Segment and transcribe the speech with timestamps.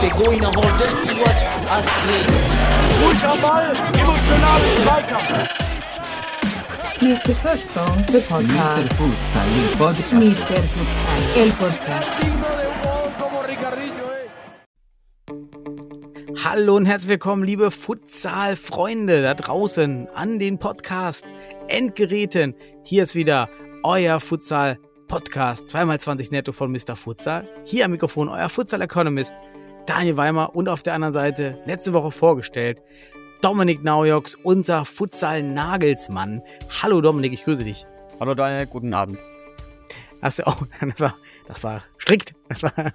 [0.00, 2.26] Pegou erholt das Spielwatch Astrid.
[3.02, 5.48] Ruhig am Ball, emotional im Zweikampf.
[7.00, 7.34] Mr.
[7.36, 8.20] Futsal, the Mr.
[8.28, 8.92] podcast.
[8.94, 10.12] Futsal, il podcast.
[10.12, 10.62] Mr.
[10.74, 12.16] Futsal, el podcast.
[16.44, 21.24] Hallo und herzlich willkommen, liebe Futsal-Freunde da draußen an den Podcast
[21.68, 22.54] Endgeräten.
[22.82, 23.48] Hier ist wieder
[23.84, 26.96] euer Futsal-Podcast, 2x20 netto von Mr.
[26.96, 27.44] Futsal.
[27.64, 29.32] Hier am Mikrofon euer Futsal-Economist
[29.86, 32.82] Daniel Weimer und auf der anderen Seite, letzte Woche vorgestellt,
[33.40, 36.42] Dominik Naujoks, unser Futsal-Nagelsmann.
[36.82, 37.86] Hallo Dominik, ich grüße dich.
[38.20, 39.18] Hallo Daniel, guten Abend.
[40.20, 41.16] Hast du auch, das war,
[41.46, 42.92] das war strikt, das war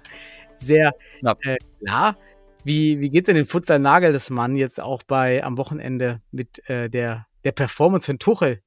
[0.56, 1.44] sehr Knapp.
[1.44, 2.16] äh, klar.
[2.62, 7.26] Wie, wie geht's denn den Futsal Nagelsmann jetzt auch bei am Wochenende mit äh, der,
[7.44, 8.62] der Performance von Tuchel?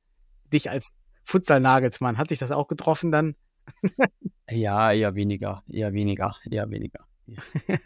[0.52, 3.36] Dich als Futsal Nagelsmann, hat sich das auch getroffen dann?
[4.50, 7.06] Ja, eher weniger, eher weniger, eher weniger.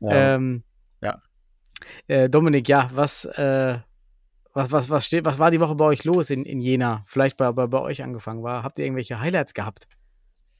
[0.00, 0.36] Ja.
[0.36, 0.62] ähm,
[1.00, 1.20] ja.
[2.06, 3.78] Äh, Dominik, ja, was, äh,
[4.52, 7.02] was, was, was steht, was war die Woche bei euch los in, in Jena?
[7.06, 8.62] Vielleicht bei, bei, bei euch angefangen war.
[8.62, 9.88] Habt ihr irgendwelche Highlights gehabt?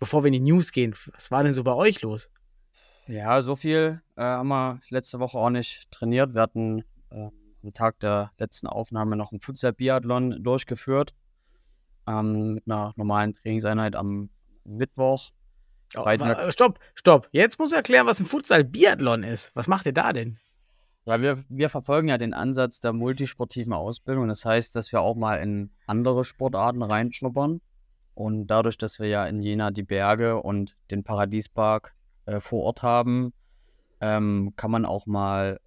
[0.00, 2.28] Bevor wir in die News gehen, was war denn so bei euch los?
[3.08, 6.34] ja, so viel äh, haben wir letzte Woche auch nicht trainiert.
[6.34, 7.30] Wir hatten äh,
[7.68, 11.14] am Tag der letzten Aufnahme noch einen Futsal-Biathlon durchgeführt.
[12.06, 14.30] Ähm, mit einer normalen Trainingseinheit am
[14.64, 15.30] Mittwoch.
[15.96, 17.28] Oh, wa- stopp, stopp.
[17.32, 19.54] Jetzt muss ich erklären, was ein Futsal-Biathlon ist.
[19.54, 20.38] Was macht ihr da denn?
[21.04, 24.28] Ja, wir, wir verfolgen ja den Ansatz der multisportiven Ausbildung.
[24.28, 27.60] Das heißt, dass wir auch mal in andere Sportarten reinschnuppern.
[28.14, 31.94] Und dadurch, dass wir ja in Jena die Berge und den Paradiespark
[32.26, 33.32] äh, vor Ort haben,
[34.00, 35.60] ähm, kann man auch mal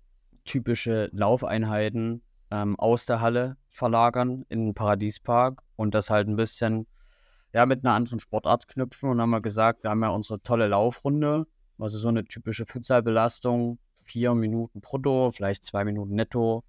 [0.45, 6.87] typische Laufeinheiten ähm, aus der Halle verlagern in den Paradiespark und das halt ein bisschen
[7.53, 9.09] ja, mit einer anderen Sportart knüpfen.
[9.09, 11.47] Und dann haben wir gesagt, wir haben ja unsere tolle Laufrunde,
[11.79, 16.63] also so eine typische Futsalbelastung, vier Minuten brutto, vielleicht zwei Minuten netto,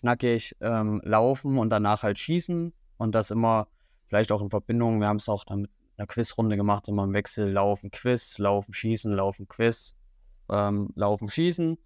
[0.00, 2.72] knackig ähm, laufen und danach halt schießen.
[2.96, 3.68] Und das immer
[4.06, 7.12] vielleicht auch in Verbindung, wir haben es auch dann mit einer Quizrunde gemacht, immer im
[7.12, 9.94] Wechsel laufen, Quiz, laufen, schießen, laufen, Quiz,
[10.50, 11.78] ähm, laufen, schießen.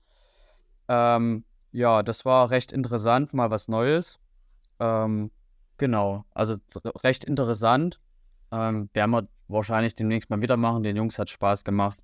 [0.88, 4.19] Ähm, ja, das war recht interessant, mal was Neues.
[4.81, 5.31] Ähm,
[5.76, 6.56] genau, also
[7.03, 8.00] recht interessant.
[8.50, 10.82] Ähm, werden wir wahrscheinlich demnächst mal wieder machen.
[10.82, 11.99] Den Jungs hat Spaß gemacht.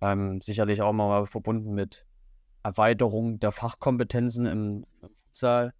[0.00, 2.04] Ähm, sicherlich auch mal verbunden mit
[2.62, 5.72] Erweiterung der Fachkompetenzen im, im Futsal.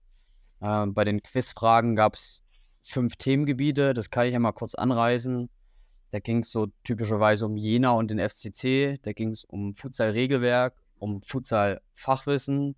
[0.61, 2.43] Ähm, bei den Quizfragen gab es
[2.81, 5.49] fünf Themengebiete, das kann ich ja mal kurz anreißen.
[6.11, 10.75] Da ging es so typischerweise um Jena und den FCC, da ging es um Futsal-Regelwerk,
[10.99, 12.77] um Futsal-Fachwissen,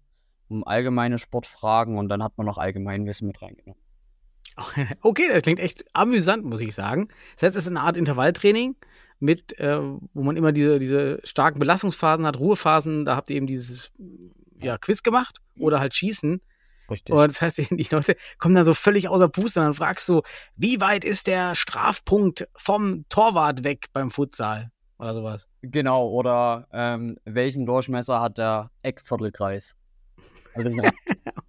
[0.49, 3.81] um allgemeine Sportfragen und dann hat man noch Allgemeinwissen mit reingenommen.
[5.03, 7.09] Okay, das klingt echt amüsant, muss ich sagen.
[7.35, 8.77] Das heißt, es ist eine Art Intervalltraining,
[9.21, 13.47] mit, äh, wo man immer diese, diese starken Belastungsphasen hat, Ruhephasen, da habt ihr eben
[13.47, 13.93] dieses
[14.61, 16.41] ja, Quiz gemacht oder halt Schießen.
[16.91, 17.15] Richtig.
[17.15, 20.23] Und das heißt, die Leute kommen dann so völlig außer Puste und dann fragst du,
[20.57, 24.73] wie weit ist der Strafpunkt vom Torwart weg beim Futsal?
[25.01, 25.49] Oder sowas.
[25.63, 29.75] Genau, oder ähm, welchen Durchmesser hat der Eckviertelkreis?
[30.55, 30.71] Also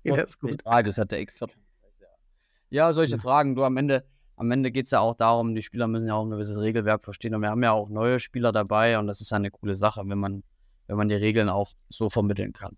[0.03, 0.65] Okay, das ist gut.
[0.65, 2.07] Radius hat der Eckviertelkreis, ja.
[2.69, 3.21] Ja, solche Ja.
[3.21, 3.55] Fragen.
[3.55, 4.05] Du am Ende,
[4.37, 7.03] am Ende geht es ja auch darum, die Spieler müssen ja auch ein gewisses Regelwerk
[7.03, 7.35] verstehen.
[7.35, 10.01] Und wir haben ja auch neue Spieler dabei und das ist ja eine coole Sache,
[10.05, 10.43] wenn man,
[10.87, 12.77] wenn man die Regeln auch so vermitteln kann.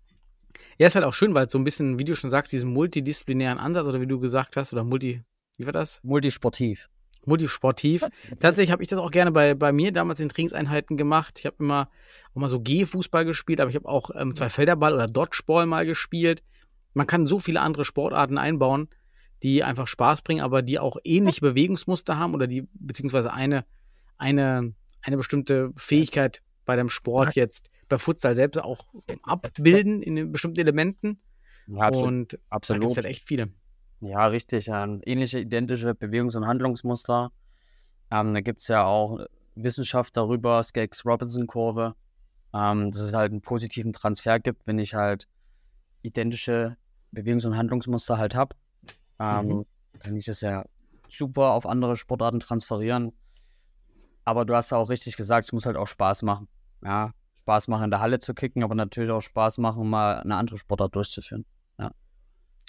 [0.78, 3.58] Ja, ist halt auch schön, weil so ein bisschen, wie du schon sagst, diesen multidisziplinären
[3.58, 5.22] Ansatz oder wie du gesagt hast, oder multi,
[5.56, 6.00] wie war das?
[6.02, 6.88] Multisportiv.
[7.26, 8.04] Multisportiv.
[8.40, 11.38] Tatsächlich habe ich das auch gerne bei, bei mir damals in Trainingseinheiten gemacht.
[11.38, 11.88] Ich habe immer
[12.34, 15.86] auch mal so G-Fußball gespielt, aber ich habe auch ähm, zwei Felderball oder Dodgeball mal
[15.86, 16.42] gespielt.
[16.92, 18.88] Man kann so viele andere Sportarten einbauen,
[19.42, 23.64] die einfach Spaß bringen, aber die auch ähnliche Bewegungsmuster haben oder die beziehungsweise eine,
[24.16, 28.86] eine, eine bestimmte Fähigkeit bei dem Sport jetzt bei Futsal selbst auch
[29.22, 31.20] abbilden in den bestimmten Elementen.
[31.66, 32.08] Ja, absolut.
[32.08, 32.90] Und da gibt absolut.
[32.90, 33.50] es halt echt viele.
[34.00, 34.68] Ja, richtig.
[34.68, 37.32] Ähm, ähnliche, identische Bewegungs- und Handlungsmuster.
[38.10, 39.18] Ähm, da gibt es ja auch
[39.54, 41.94] Wissenschaft darüber, Skaggs-Robinson-Kurve,
[42.52, 45.26] ähm, dass es halt einen positiven Transfer gibt, wenn ich halt
[46.02, 46.76] identische
[47.12, 48.56] Bewegungs- und Handlungsmuster halt habe.
[49.18, 49.66] Ähm, Mhm.
[50.00, 50.64] Kann ich das ja
[51.08, 53.12] super auf andere Sportarten transferieren.
[54.24, 56.48] Aber du hast ja auch richtig gesagt, es muss halt auch Spaß machen.
[56.82, 60.36] Ja, Spaß machen, in der Halle zu kicken, aber natürlich auch Spaß machen, mal eine
[60.36, 61.44] andere Sportart durchzuführen.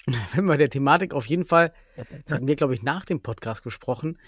[0.34, 1.72] wenn wir der Thematik auf jeden Fall,
[2.24, 4.18] das hatten wir, glaube ich, nach dem Podcast gesprochen,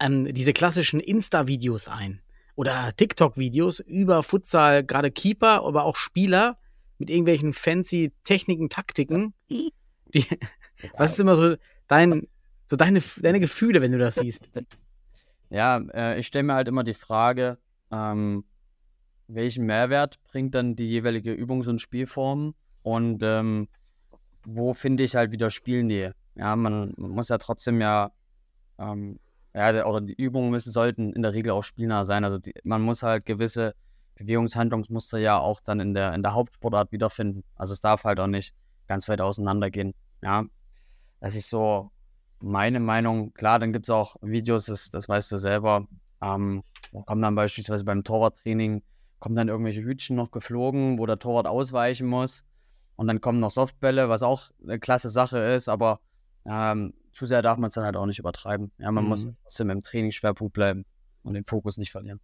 [0.00, 2.20] ähm, diese klassischen Insta-Videos ein.
[2.54, 6.58] Oder TikTok-Videos über Futsal, gerade Keeper, aber auch Spieler
[6.98, 9.32] mit irgendwelchen fancy Techniken, Taktiken.
[9.48, 9.72] Die,
[10.98, 12.26] was ist immer so dein,
[12.66, 14.50] So deine, deine Gefühle, wenn du das siehst.
[15.50, 17.58] Ja, äh, ich stelle mir halt immer die Frage,
[17.90, 18.44] ähm,
[19.28, 23.68] welchen Mehrwert bringt dann die jeweilige Übungs- und Spielform und ähm,
[24.44, 26.14] wo finde ich halt wieder Spielnähe?
[26.34, 28.10] Ja, man, man muss ja trotzdem ja,
[28.78, 29.18] ähm,
[29.54, 32.24] ja, oder die Übungen müssen, sollten in der Regel auch spielnah sein.
[32.24, 33.74] Also die, man muss halt gewisse
[34.14, 37.44] Bewegungshandlungsmuster ja auch dann in der, in der Hauptsportart wiederfinden.
[37.56, 38.54] Also es darf halt auch nicht
[38.86, 39.94] ganz weit auseinandergehen.
[40.22, 40.44] Ja,
[41.20, 41.90] das ist so
[42.40, 43.32] meine Meinung.
[43.34, 45.86] Klar, dann gibt es auch Videos, das, das weißt du selber.
[46.22, 46.62] Ähm,
[47.06, 48.82] kommen dann beispielsweise beim Torwarttraining,
[49.18, 52.44] kommen dann irgendwelche Hütchen noch geflogen, wo der Torwart ausweichen muss.
[52.96, 56.00] Und dann kommen noch Softbälle, was auch eine klasse Sache ist, aber
[56.44, 58.72] ähm, zu sehr darf man es dann halt auch nicht übertreiben.
[58.78, 59.10] Ja, man mhm.
[59.10, 60.84] muss trotzdem im Trainingsschwerpunkt bleiben
[61.22, 62.20] und den Fokus nicht verlieren.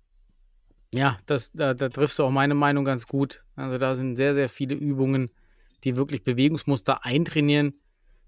[0.95, 3.45] Ja, das, da, da triffst du auch meine Meinung ganz gut.
[3.57, 5.31] Also da sind sehr, sehr viele Übungen,
[5.85, 7.75] die wirklich Bewegungsmuster eintrainieren,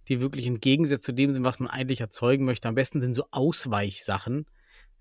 [0.08, 2.69] die wirklich im Gegensatz zu dem sind, was man eigentlich erzeugen möchte.
[2.69, 4.46] Am besten sind so Ausweichsachen.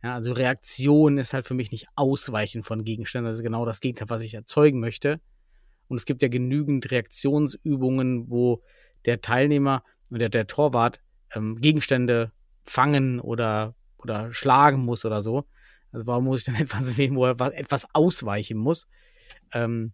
[0.01, 4.09] Ja, also Reaktion ist halt für mich nicht Ausweichen von Gegenständen, also genau das Gegenteil,
[4.09, 5.19] was ich erzeugen möchte.
[5.89, 8.63] Und es gibt ja genügend Reaktionsübungen, wo
[9.05, 11.01] der Teilnehmer und der, Torwart
[11.33, 12.31] ähm, Gegenstände
[12.63, 15.45] fangen oder, oder schlagen muss oder so.
[15.91, 18.87] Also warum muss ich dann etwas wählen, wo er etwas ausweichen muss?
[19.53, 19.93] Ähm,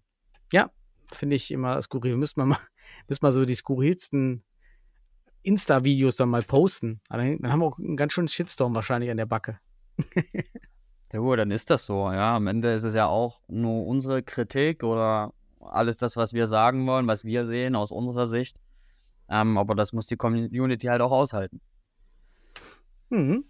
[0.51, 0.69] ja,
[1.11, 2.17] finde ich immer skurril.
[2.17, 2.59] Müsste man mal,
[3.07, 4.43] müsste mal so die skurrilsten
[5.43, 7.01] Insta-Videos dann mal posten.
[7.09, 9.59] Dann, dann haben wir auch einen ganz schönen Shitstorm wahrscheinlich an der Backe.
[11.13, 12.11] ja dann ist das so.
[12.11, 15.33] Ja, am Ende ist es ja auch nur unsere Kritik oder
[15.69, 18.59] alles das, was wir sagen wollen, was wir sehen aus unserer Sicht.
[19.29, 21.61] Ähm, aber das muss die Community halt auch aushalten.
[23.09, 23.45] Mhm.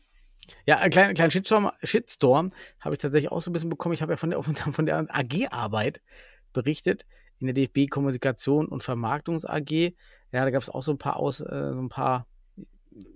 [0.66, 3.94] Ja, einen kleinen, kleinen Shitstorm, Shitstorm habe ich tatsächlich auch so ein bisschen bekommen.
[3.94, 6.02] Ich habe ja von der, von der AG-Arbeit
[6.54, 7.06] berichtet
[7.40, 9.72] in der DFB Kommunikation und Vermarktungs AG.
[10.32, 12.28] Ja, da gab es auch so ein paar aus, äh, so ein paar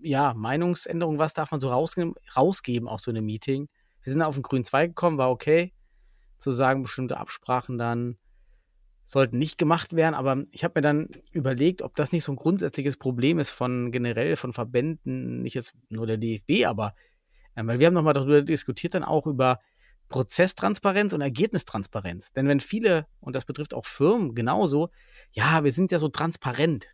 [0.01, 1.19] ja, Meinungsänderungen.
[1.19, 3.69] Was darf man so rausgeben, rausgeben aus so einem Meeting?
[4.03, 5.73] Wir sind auf den grünen Zweig gekommen, war okay.
[6.37, 8.17] Zu sagen, bestimmte Absprachen dann
[9.09, 10.13] sollten nicht gemacht werden.
[10.13, 13.91] Aber ich habe mir dann überlegt, ob das nicht so ein grundsätzliches Problem ist von
[13.91, 16.93] generell von Verbänden, nicht jetzt nur der DFB, aber
[17.55, 19.59] äh, weil wir haben nochmal darüber diskutiert, dann auch über
[20.09, 22.33] Prozesstransparenz und Ergebnistransparenz.
[22.33, 24.89] Denn wenn viele, und das betrifft auch Firmen genauso,
[25.31, 26.89] ja, wir sind ja so transparent.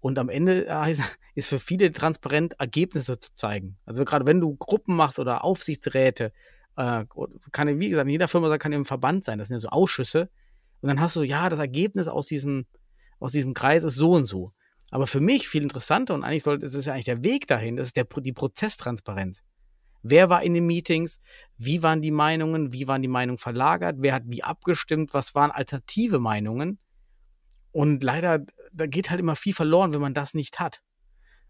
[0.00, 0.94] Und am Ende äh,
[1.34, 3.76] ist für viele transparent, Ergebnisse zu zeigen.
[3.84, 6.32] Also gerade wenn du Gruppen machst oder Aufsichtsräte,
[6.76, 7.04] äh,
[7.52, 10.30] kann, wie gesagt, in jeder Firma kann im Verband sein, das sind ja so Ausschüsse,
[10.80, 12.66] und dann hast du, ja, das Ergebnis aus diesem,
[13.18, 14.52] aus diesem Kreis ist so und so.
[14.90, 17.76] Aber für mich viel interessanter und eigentlich sollte, es ist ja eigentlich der Weg dahin,
[17.76, 19.42] das ist der, die Prozesstransparenz.
[20.02, 21.20] Wer war in den Meetings?
[21.58, 22.72] Wie waren die Meinungen?
[22.72, 23.96] Wie waren die Meinungen verlagert?
[23.98, 25.12] Wer hat wie abgestimmt?
[25.12, 26.78] Was waren alternative Meinungen?
[27.72, 30.80] Und leider, da geht halt immer viel verloren, wenn man das nicht hat.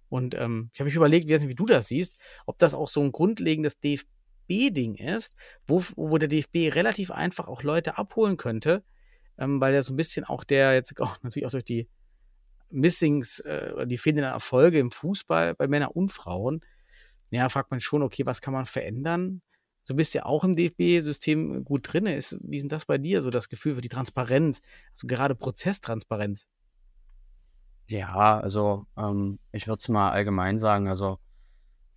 [0.08, 3.02] Und ähm, ich habe mich überlegt, wie, wie du das siehst, ob das auch so
[3.02, 5.34] ein grundlegendes DFB-Ding ist,
[5.67, 8.84] wo, wo der DFB relativ einfach auch Leute abholen könnte,
[9.38, 11.88] ähm, weil ja so ein bisschen auch der jetzt auch natürlich auch durch die
[12.70, 16.60] Missings, äh, die fehlenden Erfolge im Fußball bei Männern und Frauen,
[17.30, 19.42] ja, fragt man schon, okay, was kann man verändern?
[19.82, 22.06] So bist ja auch im DFB-System gut drin.
[22.06, 24.60] Ist, wie ist das bei dir, so das Gefühl für die Transparenz,
[24.90, 26.48] also gerade Prozesstransparenz?
[27.88, 31.18] Ja, also ähm, ich würde es mal allgemein sagen, also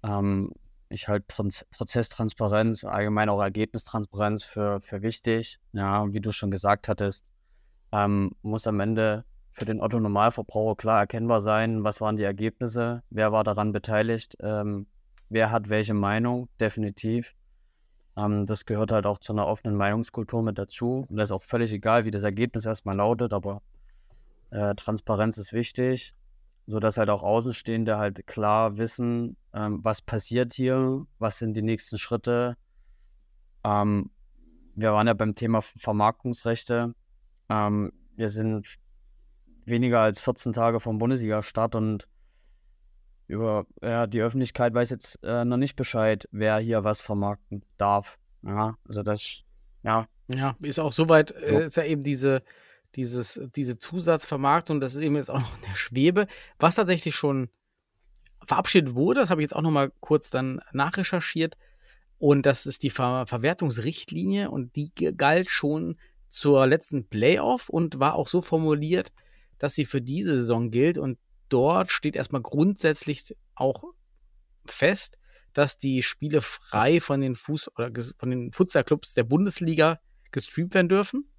[0.03, 0.51] ähm,
[0.89, 5.59] ich halte Prozesstransparenz, allgemein auch Ergebnistransparenz für, für wichtig.
[5.71, 7.25] Ja, wie du schon gesagt hattest,
[7.91, 13.03] ähm, muss am Ende für den Otto Normalverbraucher klar erkennbar sein, was waren die Ergebnisse,
[13.09, 14.87] wer war daran beteiligt, ähm,
[15.29, 17.35] wer hat welche Meinung, definitiv.
[18.17, 21.05] Ähm, das gehört halt auch zu einer offenen Meinungskultur mit dazu.
[21.09, 23.61] Und das ist auch völlig egal, wie das Ergebnis erstmal lautet, aber
[24.51, 26.13] äh, Transparenz ist wichtig
[26.69, 31.97] sodass halt auch Außenstehende halt klar wissen, ähm, was passiert hier, was sind die nächsten
[31.97, 32.57] Schritte.
[33.63, 34.11] Ähm,
[34.75, 36.93] wir waren ja beim Thema Vermarktungsrechte.
[37.49, 38.77] Ähm, wir sind
[39.65, 42.07] weniger als 14 Tage vom Bundesliga-Start und
[43.27, 48.17] über ja, die Öffentlichkeit weiß jetzt äh, noch nicht Bescheid, wer hier was vermarkten darf.
[48.41, 49.43] Ja, also das,
[49.83, 50.07] ja.
[50.33, 52.41] Ja, ist auch soweit, äh, ist ja eben diese,
[52.95, 56.27] dieses, diese Zusatzvermarktung, das ist eben jetzt auch noch in der Schwebe,
[56.57, 57.49] was tatsächlich schon
[58.49, 61.55] verabschiedet wurde, das habe ich jetzt auch noch mal kurz dann nachrecherchiert
[62.17, 68.15] und das ist die Ver Verwertungsrichtlinie und die galt schon zur letzten Playoff und war
[68.15, 69.13] auch so formuliert,
[69.59, 73.83] dass sie für diese Saison gilt und dort steht erstmal grundsätzlich auch
[74.65, 75.19] fest,
[75.53, 79.99] dass die Spiele frei von den Fuß oder von den Futsalclubs der Bundesliga
[80.31, 81.31] gestreamt werden dürfen.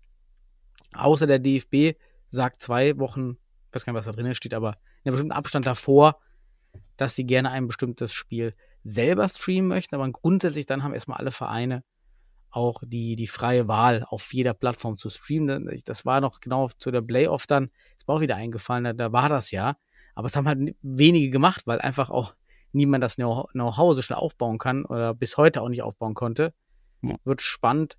[0.94, 1.98] Außer der DFB
[2.30, 3.36] sagt zwei Wochen,
[3.68, 6.20] ich weiß gar nicht, was da drin steht, aber in einem bestimmten Abstand davor
[6.96, 11.30] dass sie gerne ein bestimmtes Spiel selber streamen möchten, aber grundsätzlich dann haben erstmal alle
[11.30, 11.84] Vereine
[12.50, 15.70] auch die, die freie Wahl auf jeder Plattform zu streamen.
[15.84, 19.12] Das war noch genau zu der Playoff dann, ist mir auch wieder eingefallen, da, da
[19.12, 19.76] war das ja.
[20.14, 22.34] Aber es haben halt wenige gemacht, weil einfach auch
[22.72, 26.52] niemand das Know-how so schnell aufbauen kann oder bis heute auch nicht aufbauen konnte.
[27.02, 27.16] Ja.
[27.24, 27.96] Wird spannend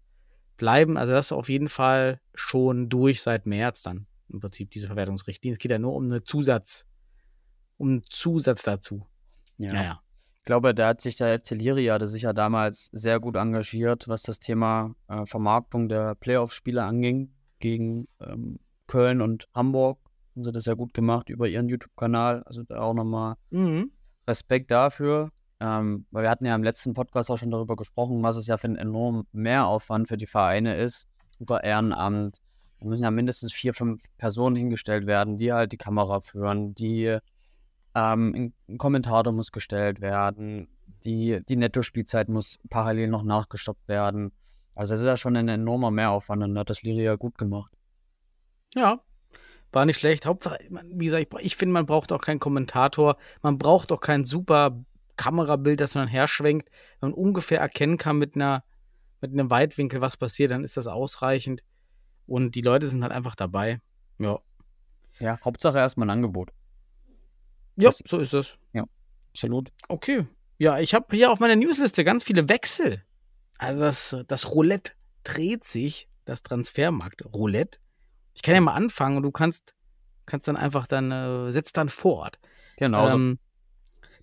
[0.58, 0.98] bleiben.
[0.98, 5.54] Also das ist auf jeden Fall schon durch seit März dann im Prinzip diese Verwertungsrichtlinie.
[5.54, 6.86] Es geht ja nur um eine Zusatz,
[7.82, 9.08] um einen Zusatz dazu.
[9.58, 9.74] Ja.
[9.74, 10.02] Naja.
[10.42, 14.08] Ich glaube, da hat sich der FC Liria hatte sich ja damals sehr gut engagiert,
[14.08, 20.00] was das Thema äh, Vermarktung der Playoff-Spiele anging, gegen ähm, Köln und Hamburg.
[20.36, 22.44] Haben sie das ja gut gemacht über ihren YouTube-Kanal.
[22.44, 23.92] Also da auch nochmal Mhm.
[24.28, 25.32] Respekt dafür.
[25.60, 28.58] Ähm, weil wir hatten ja im letzten Podcast auch schon darüber gesprochen, was es ja
[28.58, 31.08] für ein enorm Mehraufwand für die Vereine ist,
[31.40, 32.42] über Ehrenamt.
[32.80, 37.20] Da müssen ja mindestens vier, fünf Personen hingestellt werden, die halt die Kamera führen, die
[37.96, 40.68] ähm, ein Kommentator muss gestellt werden,
[41.04, 44.32] die, die Netto-Spielzeit muss parallel noch nachgestoppt werden.
[44.76, 47.72] Also das ist ja schon ein enormer Mehraufwand und hat das Liria gut gemacht.
[48.74, 49.02] Ja,
[49.72, 50.26] war nicht schlecht.
[50.26, 53.18] Hauptsache, wie gesagt, ich, ich finde, man braucht auch keinen Kommentator.
[53.42, 54.84] Man braucht auch kein super
[55.18, 56.70] Kamerabild, das man herschwenkt.
[57.00, 58.64] Wenn man ungefähr erkennen kann mit einer,
[59.20, 61.64] mit einem Weitwinkel, was passiert, dann ist das ausreichend.
[62.26, 63.82] Und die Leute sind halt einfach dabei.
[64.20, 64.40] Ja.
[65.20, 66.52] Ja, Hauptsache erstmal ein Angebot.
[67.82, 68.58] Ja, Das- so ist es.
[69.34, 69.72] Absolut.
[69.88, 70.26] Okay.
[70.58, 73.02] Ja, ich habe hier auf meiner Newsliste ganz viele Wechsel.
[73.58, 74.92] Also das, das Roulette
[75.24, 77.80] dreht sich, das Transfermarkt Roulette.
[78.34, 79.74] Ich kann ja mal anfangen und du kannst,
[80.26, 82.40] kannst dann einfach dann, äh, setzt dann fort.
[82.76, 83.08] Genau.
[83.10, 83.40] Ähm,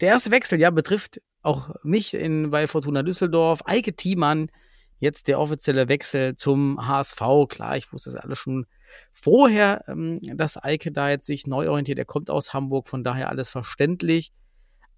[0.03, 3.63] der erste Wechsel, ja, betrifft auch mich in, bei Fortuna Düsseldorf.
[3.65, 4.51] Eike Thiemann,
[4.99, 7.21] jetzt der offizielle Wechsel zum HSV.
[7.49, 8.67] Klar, ich wusste das alles schon
[9.13, 11.99] vorher, ähm, dass Eike da jetzt sich neu orientiert.
[11.99, 14.33] Er kommt aus Hamburg, von daher alles verständlich.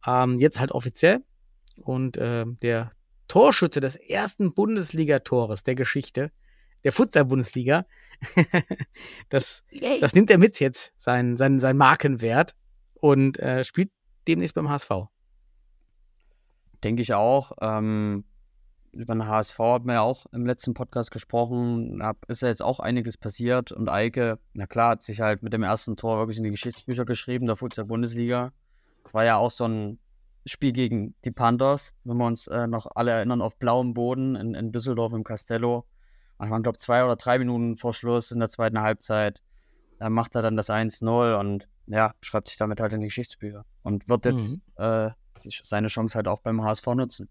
[0.06, 1.20] Ähm, jetzt halt offiziell.
[1.76, 2.92] Und äh, der
[3.28, 6.32] Torschütze des ersten Bundesligatores der Geschichte,
[6.84, 7.86] der Futsal-Bundesliga,
[9.28, 9.64] das,
[10.00, 12.54] das nimmt er mit jetzt, sein, sein, sein Markenwert
[12.94, 13.90] und äh, spielt
[14.26, 14.90] demnächst beim HSV.
[16.82, 17.52] Denke ich auch.
[17.60, 18.24] Ähm,
[18.92, 21.98] über den HSV hat man ja auch im letzten Podcast gesprochen.
[21.98, 23.72] Da ist ja jetzt auch einiges passiert.
[23.72, 27.04] Und Eike, na klar, hat sich halt mit dem ersten Tor wirklich in die Geschichtsbücher
[27.04, 28.52] geschrieben, der Futsal-Bundesliga.
[29.12, 29.98] War ja auch so ein
[30.46, 34.54] Spiel gegen die Panthers, wenn wir uns äh, noch alle erinnern, auf blauem Boden in,
[34.54, 35.84] in Düsseldorf im Castello.
[36.38, 39.42] Waren, glaube ich, zwei oder drei Minuten vor Schluss in der zweiten Halbzeit.
[39.98, 43.66] Da macht er dann das 1-0 und ja, schreibt sich damit halt in die Geschichtsbücher.
[43.82, 45.10] Und wird jetzt äh,
[45.44, 47.28] die- seine Chance halt auch beim HSV nutzen.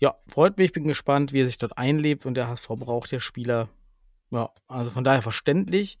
[0.00, 3.18] Ja, freut mich, bin gespannt, wie er sich dort einlebt und der HSV braucht ja
[3.18, 3.68] Spieler.
[4.30, 5.98] Ja, also von daher verständlich.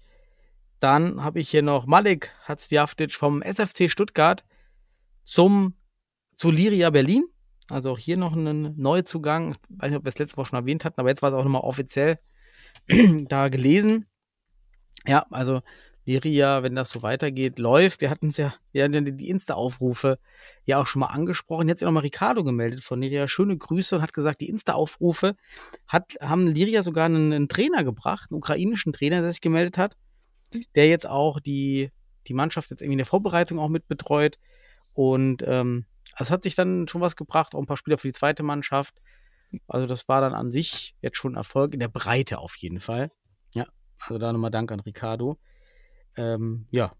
[0.80, 4.44] Dann habe ich hier noch Malik Hatzjaftic vom SFC Stuttgart
[5.24, 5.74] zum
[6.36, 7.24] zu Liria Berlin.
[7.68, 9.52] Also auch hier noch ein Neuzugang.
[9.52, 11.34] Ich weiß nicht, ob wir es letzte Woche schon erwähnt hatten, aber jetzt war es
[11.34, 12.18] auch nochmal offiziell
[13.28, 14.06] da gelesen.
[15.06, 15.62] Ja, also
[16.08, 18.00] Liria, wenn das so weitergeht, läuft.
[18.00, 20.18] Wir hatten es ja, wir hatten ja die Insta-Aufrufe
[20.64, 21.68] ja auch schon mal angesprochen.
[21.68, 23.28] Jetzt hat sich nochmal Ricardo gemeldet von Liria.
[23.28, 25.36] Schöne Grüße und hat gesagt, die Insta-Aufrufe
[25.86, 29.98] haben Liria sogar einen, einen Trainer gebracht, einen ukrainischen Trainer, der sich gemeldet hat,
[30.74, 31.90] der jetzt auch die,
[32.26, 34.38] die Mannschaft jetzt irgendwie in der Vorbereitung auch mit betreut.
[34.94, 35.84] Und ähm,
[36.14, 38.42] also es hat sich dann schon was gebracht, auch ein paar Spieler für die zweite
[38.42, 38.94] Mannschaft.
[39.66, 43.10] Also das war dann an sich jetzt schon Erfolg in der Breite auf jeden Fall.
[43.52, 43.66] Ja,
[43.98, 45.38] also da nochmal Dank an Ricardo.
[46.18, 46.90] Ähm, ja,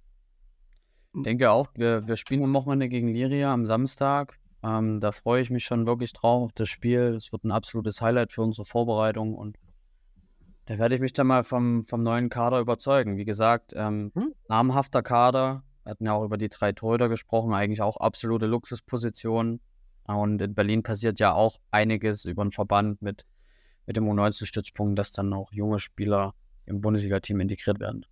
[1.15, 4.39] Ich denke auch, wir, wir spielen am Wochenende gegen Liria am Samstag.
[4.63, 7.13] Ähm, da freue ich mich schon wirklich drauf auf das Spiel.
[7.13, 9.57] Das wird ein absolutes Highlight für unsere Vorbereitung und
[10.67, 13.17] da werde ich mich dann mal vom, vom neuen Kader überzeugen.
[13.17, 14.35] Wie gesagt, ähm, Hm.
[14.49, 15.63] namhafter Kader.
[15.85, 19.61] Wir hatten ja auch über die drei Torhüter gesprochen, eigentlich auch absolute Luxuspositionen.
[20.05, 23.25] Und in Berlin passiert ja auch einiges über den Verband mit,
[23.87, 26.35] mit dem U19-Stützpunkt, dass dann auch junge Spieler
[26.67, 28.05] im Bundesliga-Team integriert werden.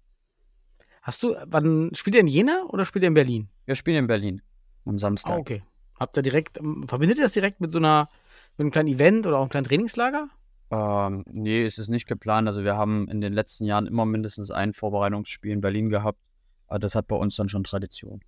[1.07, 3.49] Hast du, wann spielt ihr in Jena oder spielt ihr in Berlin?
[3.65, 4.43] Wir spielen in Berlin
[4.85, 5.33] am Samstag.
[5.33, 5.63] Ah, okay.
[5.99, 8.09] Habt ihr direkt, ähm, verbindet ihr das direkt mit so einer,
[8.57, 10.29] mit einem kleinen Event oder auch einem kleinen Trainingslager?
[10.73, 12.49] Ähm, nee, es ist nicht geplant.
[12.49, 16.19] Also wir haben in den letzten Jahren immer mindestens ein Vorbereitungsspiel in Berlin gehabt.
[16.67, 18.21] Aber das hat bei uns dann schon Tradition.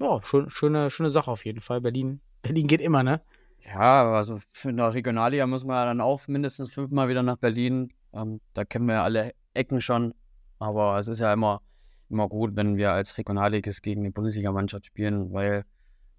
[0.00, 1.82] Ja, schön, schöne, schöne Sache auf jeden Fall.
[1.82, 3.20] Berlin, Berlin geht immer, ne?
[3.62, 7.92] Ja, also für eine Regionalliga muss man ja dann auch mindestens fünfmal wieder nach Berlin.
[8.14, 10.14] Ähm, da kennen wir ja alle Ecken schon.
[10.58, 11.62] Aber es ist ja immer,
[12.08, 15.64] immer gut, wenn wir als Regionalligist gegen die Bundesligamannschaft spielen, weil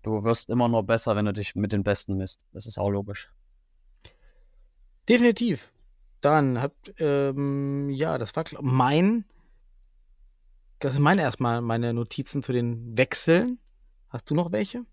[0.03, 2.45] du wirst immer nur besser, wenn du dich mit den Besten misst.
[2.53, 3.31] Das ist auch logisch.
[5.07, 5.73] Definitiv.
[6.21, 9.25] Dann habt, ähm, ja, das war mein,
[10.79, 13.59] das sind meine erstmal meine Notizen zu den Wechseln.
[14.09, 14.85] Hast du noch welche?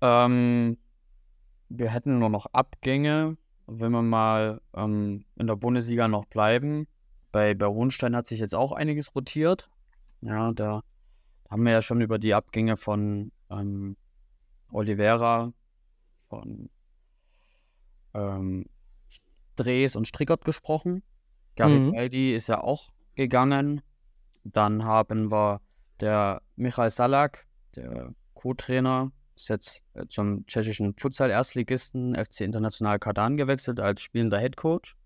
[0.00, 0.78] Ähm,
[1.68, 3.36] wir hätten nur noch Abgänge,
[3.66, 6.86] wenn wir mal ähm, in der Bundesliga noch bleiben.
[7.32, 9.70] Bei, bei Hohenstein hat sich jetzt auch einiges rotiert.
[10.20, 10.82] Ja, da
[11.48, 13.96] haben wir ja schon über die Abgänge von ähm,
[14.70, 15.52] Oliveira,
[16.28, 16.70] von
[18.14, 18.66] ähm,
[19.56, 21.02] Drees und Strickert gesprochen.
[21.56, 23.82] Garibaldi ist ja auch gegangen.
[24.44, 25.60] Dann haben wir
[26.00, 27.46] der Michael Salak,
[27.76, 34.96] der Co-Trainer, ist jetzt äh, zum tschechischen Futsal-Erstligisten FC International Kadan gewechselt als spielender Headcoach.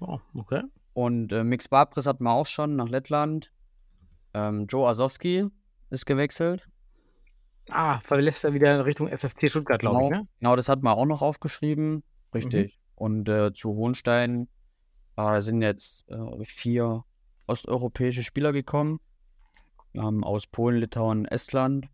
[0.00, 0.62] Oh, okay.
[0.96, 3.52] Und äh, Mix Babris hatten wir auch schon nach Lettland.
[4.32, 5.46] Ähm, Joe Asowski
[5.90, 6.70] ist gewechselt.
[7.68, 10.28] Ah, verlässt er wieder in Richtung SFC Stuttgart, glaube genau, ich, ne?
[10.38, 12.02] genau, das hat man auch noch aufgeschrieben.
[12.32, 12.80] Richtig.
[12.94, 14.48] Und äh, zu Hohenstein
[15.18, 17.04] äh, sind jetzt äh, vier
[17.46, 18.98] osteuropäische Spieler gekommen.
[19.92, 21.90] Ähm, aus Polen, Litauen, Estland.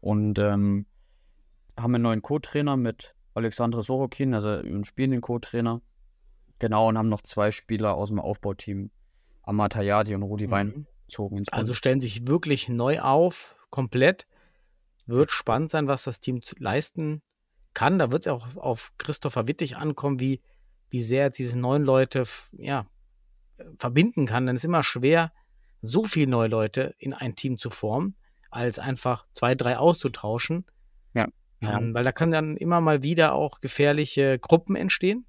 [0.00, 0.86] Und ähm,
[1.78, 5.82] haben einen neuen Co-Trainer mit Alexandre Sorokin, also einen spielenden Co-Trainer.
[6.58, 8.90] Genau, und haben noch zwei Spieler aus dem Aufbauteam,
[9.42, 10.50] Amatayadi und Rudi Mhm.
[10.50, 14.26] Wein, gezogen ins Also stellen sich wirklich neu auf, komplett.
[15.06, 17.22] Wird spannend sein, was das Team leisten
[17.72, 17.98] kann.
[17.98, 20.42] Da wird es auch auf Christopher Wittig ankommen, wie,
[20.90, 22.86] wie sehr er diese neuen Leute ja,
[23.76, 24.46] verbinden kann.
[24.46, 25.32] Denn es ist immer schwer,
[25.80, 28.16] so viele neue Leute in ein Team zu formen,
[28.50, 30.66] als einfach zwei, drei auszutauschen.
[31.14, 31.28] Ja.
[31.60, 31.78] Ja.
[31.78, 35.24] Ähm, weil da kann dann immer mal wieder auch gefährliche Gruppen entstehen.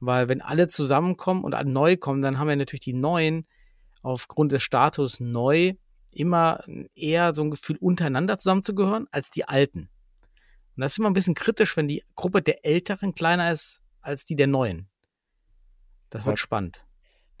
[0.00, 3.46] Weil wenn alle zusammenkommen und neu kommen, dann haben wir natürlich die Neuen
[4.02, 5.74] aufgrund des Status neu
[6.10, 6.64] immer
[6.94, 9.90] eher so ein Gefühl, untereinander zusammenzugehören, als die Alten.
[10.76, 14.24] Und das ist immer ein bisschen kritisch, wenn die Gruppe der Älteren kleiner ist als
[14.24, 14.88] die der Neuen.
[16.10, 16.42] Das wird Ja.
[16.42, 16.84] spannend.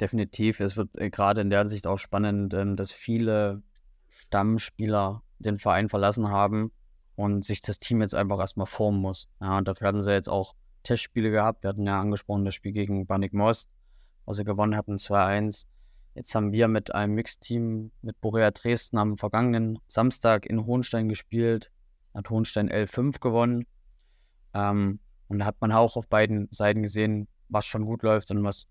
[0.00, 0.60] Definitiv.
[0.60, 3.62] Es wird äh, gerade in der Hinsicht auch spannend, ähm, dass viele
[4.08, 6.72] Stammspieler den Verein verlassen haben
[7.16, 9.28] und sich das Team jetzt einfach erstmal formen muss.
[9.40, 10.54] Ja, und dafür hatten sie jetzt auch
[10.88, 11.62] Testspiele gehabt.
[11.62, 13.68] Wir hatten ja angesprochen das Spiel gegen Banik Most,
[14.24, 15.66] was sie gewonnen hatten, 2-1.
[16.14, 21.70] Jetzt haben wir mit einem Mixteam mit Borea Dresden am vergangenen Samstag in Hohenstein gespielt.
[22.14, 23.66] Hat Hohenstein L5 gewonnen.
[24.54, 24.98] Ähm,
[25.28, 28.66] und da hat man auch auf beiden Seiten gesehen, was schon gut läuft und was,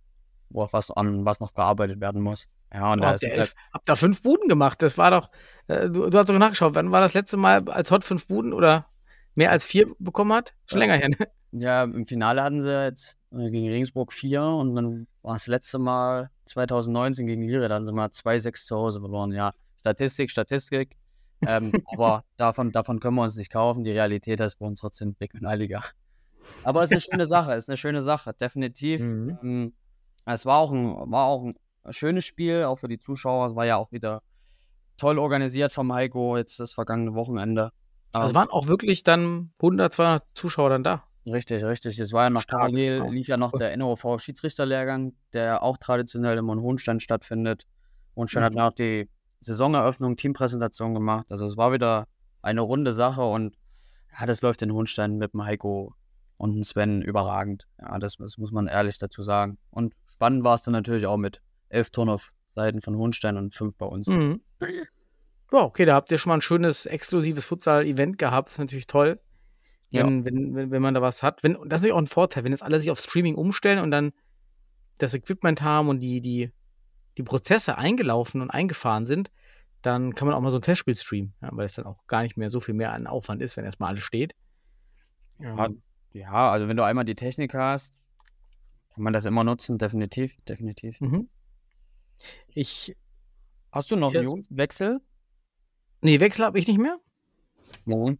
[0.50, 2.48] wo was an was noch gearbeitet werden muss.
[2.74, 4.82] Ja, und Oh, da ist elf, halt, habt da fünf Buden gemacht.
[4.82, 5.30] Das war doch,
[5.68, 8.52] äh, du, du hast doch nachgeschaut, wann war das letzte Mal, als Hot fünf Buden
[8.52, 8.88] oder
[9.36, 10.54] mehr als vier bekommen hat?
[10.66, 10.88] Schon Ja.
[10.88, 11.28] länger her, ne?
[11.52, 15.80] Ja, im Finale hatten sie jetzt äh, gegen Regensburg 4 und dann war das letzte
[15.80, 19.32] Mal 2019 gegen Lire, da hatten sie mal 2-6 zu Hause verloren.
[19.32, 20.96] Ja, Statistik, Statistik.
[21.46, 23.84] ähm, aber davon, davon können wir uns nicht kaufen.
[23.84, 25.84] Die Realität ist bei uns trotzdem Regionalliga.
[26.64, 29.02] Aber es ist eine schöne Sache, es ist eine schöne Sache, definitiv.
[29.02, 29.38] Mhm.
[29.44, 29.74] Ähm,
[30.26, 31.56] es war auch, ein, war auch ein
[31.90, 33.48] schönes Spiel, auch für die Zuschauer.
[33.48, 34.22] Es war ja auch wieder
[34.98, 37.72] toll organisiert vom Heiko, jetzt das vergangene Wochenende.
[38.12, 41.04] Also Ähm, waren auch wirklich dann 100, 200 Zuschauer dann da.
[41.32, 42.00] Richtig, richtig.
[42.00, 43.10] Es war ja noch Stark, parallel, ja.
[43.10, 47.64] lief ja noch der NOV Schiedsrichterlehrgang, der auch traditionell in Hohenstein stattfindet.
[48.16, 48.58] Hohenstein hat Mhm.
[48.58, 49.10] dann auch die
[49.42, 51.32] Saisoneröffnung, Teampräsentation gemacht.
[51.32, 52.08] Also es war wieder
[52.42, 53.56] eine runde Sache und
[54.20, 55.94] ja, das läuft in Hohenstein mit dem Heiko
[56.38, 57.68] und dem Sven überragend.
[57.80, 59.58] Ja, das, das muss man ehrlich dazu sagen.
[59.70, 63.54] Und spannend war es dann natürlich auch mit elf Toren auf Seiten von Hohenstein und
[63.54, 64.08] fünf bei uns.
[64.08, 64.42] Mhm.
[65.52, 68.48] Ja, okay, da habt ihr schon mal ein schönes, exklusives Futsal-Event gehabt.
[68.48, 69.20] Das ist natürlich toll,
[69.90, 70.04] Ja.
[70.06, 71.44] wenn, wenn, wenn, wenn man da was hat.
[71.44, 73.80] Wenn, und das ist natürlich auch ein Vorteil, wenn jetzt alle sich auf Streaming umstellen
[73.80, 74.12] und dann
[74.98, 76.52] das Equipment haben und die, die,
[77.18, 79.32] die Prozesse eingelaufen und eingefahren sind,
[79.82, 82.24] dann kann man auch mal so ein Testspiel streamen, ja, weil es dann auch gar
[82.24, 84.34] nicht mehr so viel mehr an Aufwand ist, wenn erstmal alles steht.
[85.40, 85.70] Ja,
[86.14, 87.94] ja, also wenn du einmal die Technik hast,
[88.94, 91.00] kann man das immer nutzen, definitiv, definitiv.
[91.00, 91.30] Mhm.
[92.48, 92.96] Ich,
[93.72, 94.22] Hast du noch Ja.
[94.22, 95.00] einen Wechsel?
[96.02, 96.98] nee, Wechsel habe ich nicht mehr.
[97.86, 98.18] Morgen.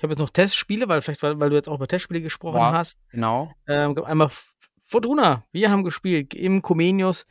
[0.00, 2.56] Ich habe jetzt noch Testspiele, weil vielleicht, weil, weil du jetzt auch über Testspiele gesprochen
[2.56, 2.72] Ja.
[2.72, 2.98] hast.
[3.10, 3.52] Genau.
[3.68, 4.30] Ähm, gab einmal
[4.78, 5.44] Fortuna.
[5.52, 7.26] Wir haben gespielt im Comenius.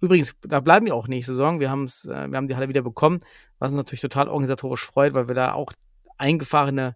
[0.00, 1.58] Übrigens, da bleiben wir auch nächste Saison.
[1.58, 3.18] Wir, haben's, äh, wir haben die Halle wieder bekommen,
[3.58, 5.72] was uns natürlich total organisatorisch freut, weil wir da auch
[6.16, 6.94] eingefahrene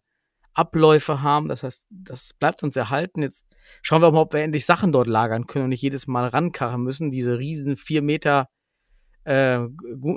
[0.54, 1.48] Abläufe haben.
[1.48, 3.20] Das heißt, das bleibt uns erhalten.
[3.22, 3.44] Jetzt
[3.82, 6.28] schauen wir auch mal, ob wir endlich Sachen dort lagern können und nicht jedes Mal
[6.28, 7.10] rankarren müssen.
[7.10, 8.48] Diese riesen vier Meter
[9.24, 9.58] äh,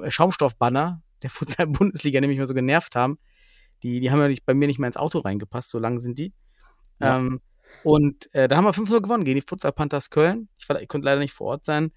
[0.09, 3.17] Schaumstoffbanner der Futsal-Bundesliga nämlich mal so genervt haben.
[3.83, 6.17] Die, die haben ja nicht, bei mir nicht mehr ins Auto reingepasst, so lang sind
[6.17, 6.33] die.
[6.99, 7.17] Ja.
[7.17, 7.41] Ähm,
[7.83, 10.49] und äh, da haben wir 5-0 gewonnen gegen die Futsal Panthers Köln.
[10.57, 11.91] Ich, war, ich konnte leider nicht vor Ort sein,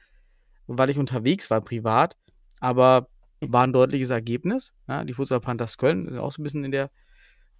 [0.66, 2.16] weil ich unterwegs war, privat.
[2.60, 3.08] Aber
[3.40, 4.72] war ein deutliches Ergebnis.
[4.88, 6.90] Ja, die Futsal Panthers Köln sind auch so ein bisschen in der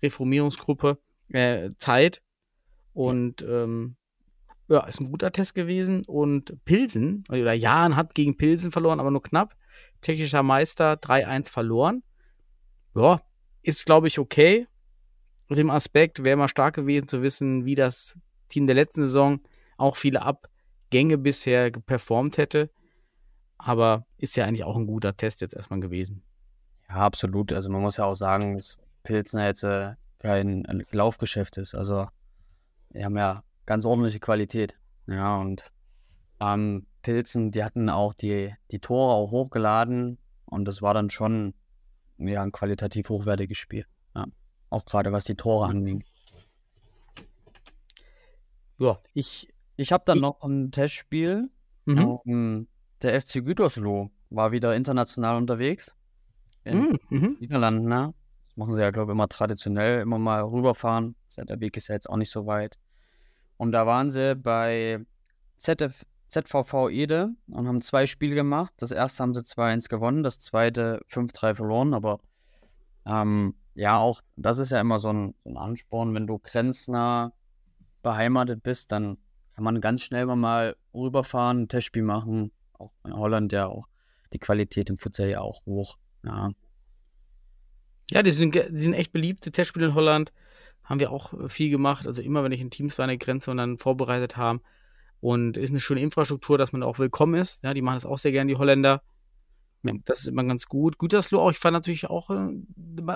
[0.02, 2.22] Reformierungsgruppe äh, Zeit.
[2.94, 3.96] Und ähm,
[4.68, 6.04] ja, ist ein guter Test gewesen.
[6.06, 9.54] Und Pilsen, oder Jahn hat gegen Pilsen verloren, aber nur knapp.
[10.00, 12.02] Tschechischer Meister 3-1 verloren.
[12.94, 13.20] ja,
[13.64, 14.66] ist, glaube ich, okay.
[15.48, 19.40] Mit dem Aspekt wäre mal stark gewesen zu wissen, wie das Team der letzten Saison
[19.77, 22.70] auch viele Abgänge bisher performt hätte.
[23.59, 26.22] Aber ist ja eigentlich auch ein guter Test jetzt erstmal gewesen.
[26.88, 27.53] Ja, absolut.
[27.53, 31.74] Also man muss ja auch sagen, dass Pilsner jetzt äh, kein Laufgeschäft ist.
[31.74, 32.07] Also
[32.90, 34.79] wir haben ja ganz ordentliche Qualität.
[35.07, 35.70] Ja, und
[36.40, 41.55] ähm, Pilzen, die hatten auch die, die Tore auch hochgeladen und das war dann schon
[42.18, 43.87] ja, ein qualitativ hochwertiges Spiel.
[44.14, 44.27] Ja.
[44.70, 46.05] Auch gerade was die Tore anging.
[48.79, 49.48] Ja, ich.
[49.77, 51.50] Ich habe dann ich, noch ein Testspiel.
[51.87, 52.18] Mhm.
[52.27, 52.68] Ähm,
[53.03, 55.94] der FC Gütersloh war wieder international unterwegs.
[56.64, 57.37] In Mhm, mhm.
[57.40, 58.14] Niederlanden, ne?
[58.46, 61.16] Das machen sie ja, glaube ich, immer traditionell, immer mal rüberfahren.
[61.37, 62.79] Der Weg ist ja jetzt auch nicht so weit.
[63.57, 65.05] Und da waren sie bei
[65.57, 66.05] ZF,
[66.42, 68.72] ZVV Ede und haben zwei Spiele gemacht.
[68.78, 71.94] Das erste haben sie 2-1 gewonnen, das zweite 5-3 verloren.
[71.94, 72.20] Aber
[73.06, 77.32] ähm, ja, auch das ist ja immer so ein, so ein Ansporn, wenn du grenznah
[78.02, 79.18] beheimatet bist, dann
[79.54, 82.50] kann man ganz schnell mal rüberfahren, ein Testspiel machen.
[82.72, 83.86] Auch in Holland ja auch
[84.32, 85.96] die Qualität im Futsal ja auch hoch.
[86.24, 86.50] Ja,
[88.10, 90.32] Ja, die sind, die sind echt beliebte Testspiele in Holland.
[90.82, 92.06] Haben wir auch äh, viel gemacht.
[92.06, 94.60] Also immer, wenn ich in Teams war, eine Grenze und dann vorbereitet haben.
[95.24, 97.64] Und ist eine schöne Infrastruktur, dass man auch willkommen ist.
[97.64, 99.00] Ja, die machen das auch sehr gerne, die Holländer.
[99.82, 99.94] Ja.
[100.04, 100.98] Das ist immer ganz gut.
[100.98, 102.50] Gütersloh auch, ich fand natürlich auch, äh,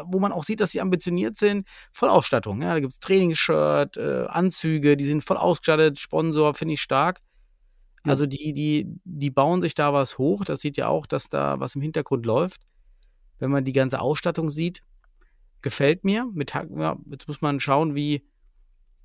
[0.06, 2.62] wo man auch sieht, dass sie ambitioniert sind, Vollausstattung.
[2.62, 7.20] Ja, da gibt es Trainingsshirt, äh, Anzüge, die sind voll ausgestattet, Sponsor, finde ich stark.
[8.06, 8.12] Ja.
[8.12, 10.46] Also die, die, die bauen sich da was hoch.
[10.46, 12.62] Das sieht ja auch, dass da was im Hintergrund läuft.
[13.38, 14.82] Wenn man die ganze Ausstattung sieht,
[15.60, 16.26] gefällt mir.
[16.32, 18.24] Mit, ja, jetzt muss man schauen, wie,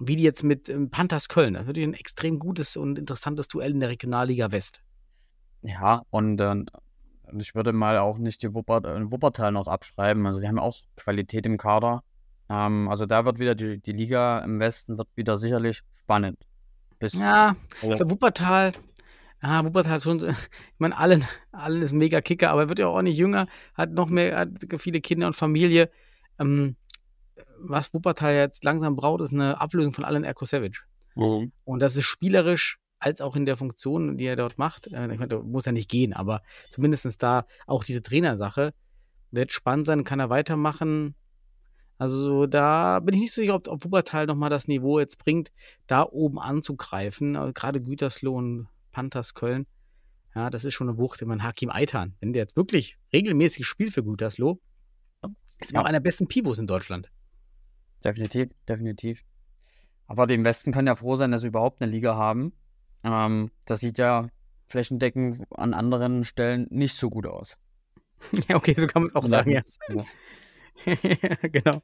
[0.08, 1.54] wie die jetzt mit ähm, Panthers Köln.
[1.54, 4.82] Das wird ein extrem gutes und interessantes Duell in der Regionalliga West.
[5.62, 6.56] Ja, und äh,
[7.38, 10.26] ich würde mal auch nicht die Wupper, äh, Wuppertal noch abschreiben.
[10.26, 12.04] Also die haben auch Qualität im Kader.
[12.50, 16.38] Ähm, also da wird wieder die, die Liga im Westen wird wieder sicherlich spannend.
[17.00, 18.74] Bis, Ja, also, glaube, Wuppertal,
[19.42, 22.80] ja, Wuppertal ist schon, ich meine, allen, allen ist ein mega Kicker, aber er wird
[22.80, 25.90] ja auch nicht jünger, hat noch mehr, hat viele Kinder und Familie.
[26.40, 26.76] Ähm,
[27.60, 30.84] was Wuppertal jetzt langsam braucht, ist eine Ablösung von Allen Erkosevic.
[31.16, 31.52] Mhm.
[31.64, 34.88] Und das ist spielerisch als auch in der Funktion, die er dort macht.
[34.88, 38.74] Äh, Ich meine, da muss er nicht gehen, aber zumindest da auch diese Trainersache
[39.32, 41.16] wird spannend sein, kann er weitermachen.
[41.98, 45.18] Also so, da bin ich nicht so sicher, ob, ob Wuppertal nochmal das Niveau jetzt
[45.18, 45.52] bringt,
[45.88, 47.36] da oben anzugreifen.
[47.36, 49.66] Also gerade Gütersloh und Panthers Köln.
[50.36, 51.22] Ja, das ist schon eine Wucht.
[51.22, 54.60] Ich meine, Hakim Eitan, wenn der jetzt wirklich regelmäßig spielt für Gütersloh,
[55.60, 55.82] ist er Ja.
[55.82, 57.10] auch einer der besten Pivots in Deutschland.
[58.04, 59.24] Definitiv, definitiv.
[60.08, 62.54] Aber die im Westen können ja froh sein, dass sie überhaupt eine Liga haben.
[63.04, 64.28] Ähm, das sieht ja
[64.66, 67.58] flächendeckend an anderen Stellen nicht so gut aus.
[68.50, 69.62] ja, okay, so kann man es auch sagen, ja.
[69.90, 70.04] Ja.
[71.42, 71.82] genau.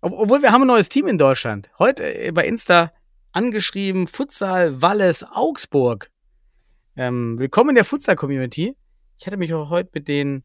[0.00, 1.70] Ob- Obwohl wir haben ein neues Team in Deutschland.
[1.78, 2.92] Heute äh, bei Insta
[3.32, 6.10] angeschrieben Futsal Walles Augsburg.
[6.96, 8.76] Ähm, willkommen in der Futsal-Community.
[9.18, 10.44] Ich hatte mich auch heute mit denen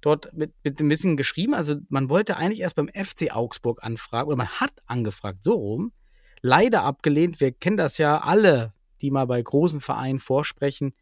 [0.00, 1.54] dort mit, mit ein bisschen geschrieben.
[1.54, 5.92] Also man wollte eigentlich erst beim FC Augsburg anfragen oder man hat angefragt, so rum.
[6.40, 7.40] Leider abgelehnt.
[7.40, 10.94] Wir kennen das ja alle, die mal bei großen Vereinen vorsprechen,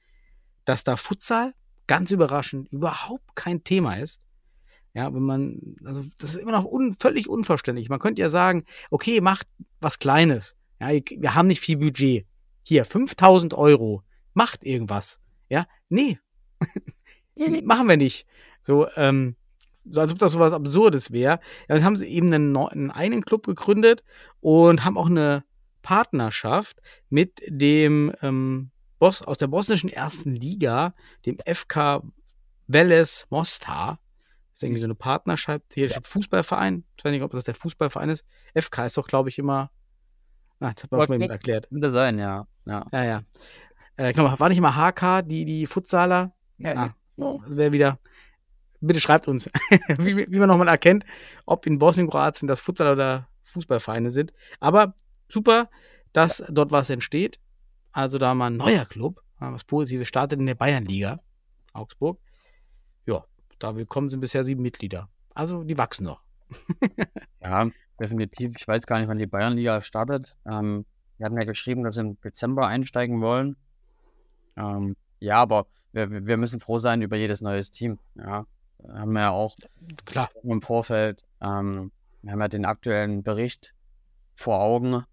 [0.64, 1.54] dass da Futsal
[1.86, 4.20] ganz überraschend überhaupt kein Thema ist.
[4.94, 7.90] Ja, wenn man, also das ist immer noch un, völlig unverständlich.
[7.90, 9.46] Man könnte ja sagen, okay, macht
[9.80, 10.56] was Kleines.
[10.80, 12.26] Ja, wir haben nicht viel Budget.
[12.62, 14.02] Hier, 5000 Euro.
[14.32, 15.20] Macht irgendwas.
[15.48, 16.18] Ja, nee.
[17.64, 18.26] Machen wir nicht.
[18.66, 19.36] So, ähm,
[19.88, 21.38] so als ob das so was Absurdes wäre.
[21.68, 24.02] Ja, dann haben sie eben einen, einen eigenen Club gegründet
[24.40, 25.44] und haben auch eine
[25.82, 30.94] Partnerschaft mit dem ähm, Boss aus der bosnischen ersten Liga,
[31.26, 32.02] dem FK
[32.66, 34.00] Veles Mostar.
[34.50, 35.62] Das ist irgendwie so eine Partnerschaft.
[35.72, 36.82] Hier steht Fußballverein.
[36.98, 38.24] Ich weiß nicht, ob das der Fußballverein ist.
[38.52, 39.70] FK ist doch, glaube ich, immer.
[40.58, 41.68] Ah, das hat mir auch schon mal erklärt.
[41.68, 42.48] Könnte sein, ja.
[42.66, 42.84] ja.
[42.90, 43.22] Ja, ja.
[43.96, 46.34] Äh, genau, war nicht immer HK, die, die Futsaler?
[46.64, 48.00] Ah, das wäre wieder.
[48.80, 49.46] Bitte schreibt uns,
[49.98, 51.04] wie, wie man nochmal erkennt,
[51.46, 54.32] ob in Bosnien-Kroatien das Futsal oder Fußballvereine sind.
[54.60, 54.94] Aber
[55.28, 55.70] super,
[56.12, 57.38] dass dort was entsteht.
[57.92, 61.20] Also da mal ein neuer Club, was Positives, startet in der Bayernliga,
[61.72, 62.18] Augsburg.
[63.06, 63.24] Ja,
[63.58, 65.08] da willkommen sind bisher sieben Mitglieder.
[65.34, 66.22] Also die wachsen noch.
[67.42, 68.54] Ja, definitiv.
[68.58, 70.34] Ich weiß gar nicht, wann die Bayernliga startet.
[70.44, 70.84] Ähm,
[71.16, 73.56] wir hatten ja geschrieben, dass sie im Dezember einsteigen wollen.
[74.56, 78.00] Ähm, ja, aber wir, wir müssen froh sein über jedes neues Team.
[78.16, 78.46] Ja,
[78.92, 79.54] haben wir ja auch
[80.04, 80.30] Klar.
[80.42, 81.24] im Vorfeld.
[81.40, 83.74] Ähm, wir haben ja den aktuellen Bericht
[84.34, 85.04] vor Augen.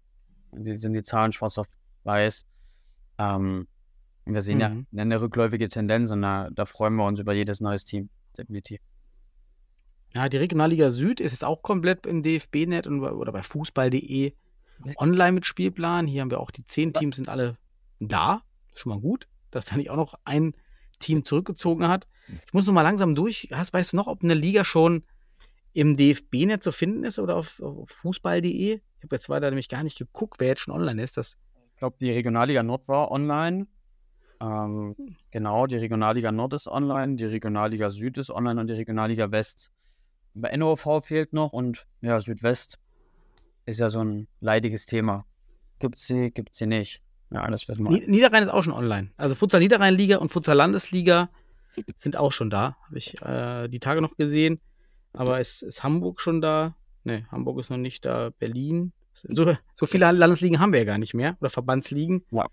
[0.52, 1.66] Die sind die Zahlen schwarz auf
[2.04, 2.46] weiß.
[3.18, 3.66] Ähm,
[4.26, 4.86] wir sehen Mhm.
[4.92, 8.08] ja eine rückläufige Tendenz und da, da freuen wir uns über jedes neues Team.
[8.36, 8.80] Definitiv.
[10.14, 14.32] Ja, die Regionalliga Süd ist jetzt auch komplett im DFB-Net oder bei fußball.de
[14.96, 16.06] online mit Spielplan.
[16.06, 17.58] Hier haben wir auch die zehn Teams sind alle
[18.00, 18.42] da.
[18.74, 20.54] Schon mal gut, dass da nicht auch noch ein
[21.04, 22.06] Team zurückgezogen hat.
[22.46, 23.48] Ich muss noch mal langsam durch.
[23.52, 25.04] Hast, weißt du noch, ob eine Liga schon
[25.72, 28.74] im DFB-Net zu finden ist oder auf, auf fußball.de?
[28.76, 31.16] Ich habe jetzt weiter nämlich gar nicht geguckt, wer jetzt schon online ist.
[31.16, 31.36] Das
[31.72, 33.66] Ich glaube, die Regionalliga Nord war online.
[34.40, 34.96] Ähm,
[35.30, 39.70] genau, die Regionalliga Nord ist online, die Regionalliga Süd ist online und die Regionalliga West.
[40.34, 42.78] Bei NOV fehlt noch und ja, Südwest
[43.66, 45.26] ist ja so ein leidiges Thema.
[45.78, 47.02] Gibt's sie, gibt's sie nicht.
[47.34, 47.90] Ja, das wird mal.
[47.90, 49.10] Ni- Niederrhein ist auch schon online.
[49.16, 51.28] Also Futsal Niederrhein-Liga und Futsal Landesliga
[51.98, 52.76] sind auch schon da.
[52.86, 54.60] Habe ich äh, die Tage noch gesehen.
[55.12, 56.76] Aber ist, ist Hamburg schon da?
[57.02, 58.30] Ne, Hamburg ist noch nicht da.
[58.38, 58.92] Berlin.
[59.12, 61.36] So, so viele Landesligen haben wir ja gar nicht mehr.
[61.40, 62.24] Oder Verbandsligen.
[62.30, 62.46] Ja.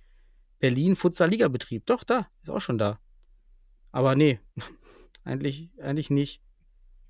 [0.59, 1.85] Berlin Futsal Liga-Betrieb.
[1.85, 2.27] Doch, da.
[2.43, 2.99] Ist auch schon da.
[3.91, 4.39] Aber nee.
[5.23, 6.41] eigentlich, eigentlich nicht.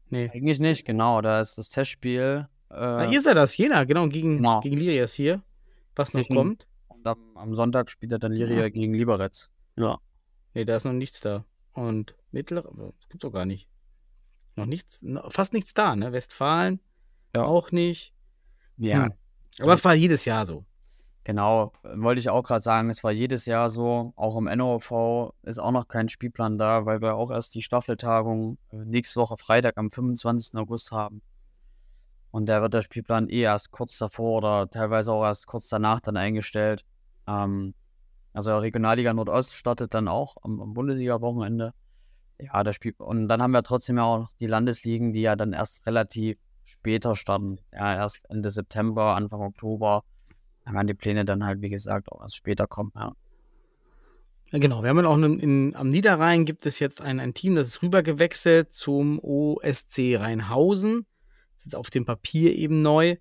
[0.10, 0.30] Nee.
[0.34, 1.22] Eigentlich nicht, genau.
[1.22, 2.48] Da ist das Testspiel.
[2.70, 3.56] Äh, Na, hier ist ja das.
[3.56, 4.08] Jena, genau.
[4.08, 4.60] Gegen, Genau.
[4.62, 5.42] gegen Lirias hier.
[5.96, 6.68] Was noch Gegen- kommt.
[7.04, 8.70] Und am, am Sonntag spielt er dann Liria Ja.
[8.70, 9.50] gegen Liberec.
[9.76, 9.98] Ja.
[10.54, 11.46] Nee, da ist noch nichts da.
[11.74, 13.68] Und mittlere, das gibt's auch gar nicht.
[14.56, 16.12] Noch nichts, fast nichts da, ne?
[16.12, 16.80] Westfalen
[17.36, 17.46] Ja.
[17.46, 18.14] auch nicht.
[18.78, 19.06] Ja.
[19.06, 19.14] Hm.
[19.60, 20.66] Aber es war jedes Jahr so.
[21.24, 25.60] Genau, wollte ich auch gerade sagen, es war jedes Jahr so, auch im NOV ist
[25.60, 29.78] auch noch kein Spielplan da, weil wir auch erst die Staffeltagung äh, nächste Woche Freitag
[29.78, 30.56] am 25.
[30.58, 31.22] August haben.
[32.32, 36.00] Und da wird der Spielplan eh erst kurz davor oder teilweise auch erst kurz danach
[36.00, 36.84] dann eingestellt.
[37.28, 37.74] Ähm,
[38.34, 41.74] also Regionalliga Nordost startet dann auch am, am Bundesliga-Wochenende.
[42.39, 45.36] Ja, das Spiel und dann haben wir trotzdem ja auch noch die Landesligen, die ja
[45.36, 47.60] dann erst relativ später starten.
[47.72, 50.04] Ja, erst Ende September, Anfang Oktober.
[50.65, 52.91] Dann werden die Pläne dann halt, wie gesagt, auch erst später kommen.
[52.96, 53.13] Ja.
[54.52, 54.84] Ja, genau.
[54.84, 57.82] Wir haben auch in, in, am Niederrhein gibt es jetzt ein, ein Team, das ist
[57.82, 61.06] rübergewechselt zum OSC Rheinhausen.
[61.65, 63.17] Ist auf dem Papier eben neu.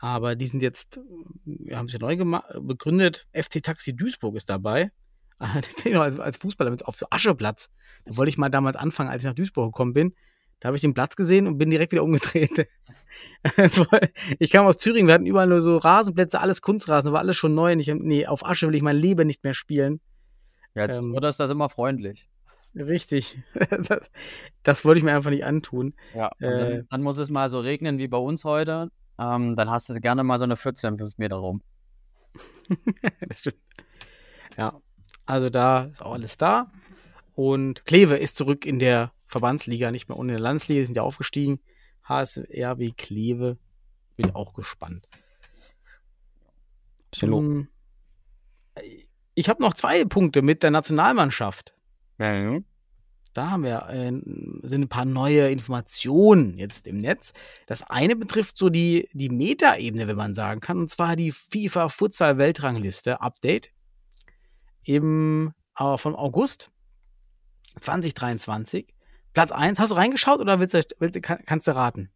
[0.00, 1.00] Aber die sind jetzt,
[1.44, 2.16] wir haben es ja neu
[2.60, 3.26] begründet.
[3.32, 4.90] FC Taxi Duisburg ist dabei.
[5.38, 5.60] Ah,
[6.00, 7.68] als, als Fußballer mit auf so Ascheplatz.
[8.06, 10.14] Da wollte ich mal damals anfangen, als ich nach Duisburg gekommen bin.
[10.60, 12.66] Da habe ich den Platz gesehen und bin direkt wieder umgedreht.
[14.38, 17.52] Ich kam aus Thüringen, wir hatten überall nur so Rasenplätze, alles Kunstrasen, war alles schon
[17.52, 17.72] neu.
[17.72, 20.00] Und ich, nee, auf Asche will ich mein Leben nicht mehr spielen.
[20.74, 22.28] Jetzt Ähm, das das immer freundlich.
[22.76, 23.38] Richtig.
[23.88, 24.10] Das,
[24.62, 25.94] das wollte ich mir einfach nicht antun.
[26.14, 26.30] Ja.
[26.38, 28.90] Äh, dann, muss es mal so regnen wie bei uns heute.
[29.18, 31.62] Ähm, dann hast du gerne mal so eine 14, 5 Meter rum.
[33.20, 33.58] das stimmt.
[34.56, 34.80] Ja,
[35.24, 36.70] also da ist auch alles da.
[37.34, 41.60] Und Kleve ist zurück in der Verbandsliga, nicht mehr ohne der Landesliga, sind ja aufgestiegen.
[42.04, 43.58] HSRW Kleve,
[44.16, 45.08] bin auch gespannt.
[47.22, 47.68] Ähm,
[49.34, 51.75] Ich habe noch zwei Punkte mit der Nationalmannschaft.
[52.18, 52.58] Ja.
[53.36, 54.12] Da haben wir äh,
[54.66, 57.34] sind ein paar neue Informationen jetzt im Netz.
[57.66, 61.90] Das eine betrifft so die, die Metaebene, wenn man sagen kann, und zwar die FIFA
[61.90, 63.72] Futsal Weltrangliste Update.
[64.84, 66.70] Eben äh, vom August
[67.80, 68.86] 2023.
[69.34, 69.78] Platz 1.
[69.78, 72.10] Hast du reingeschaut oder willst du, willst kann, kannst du raten?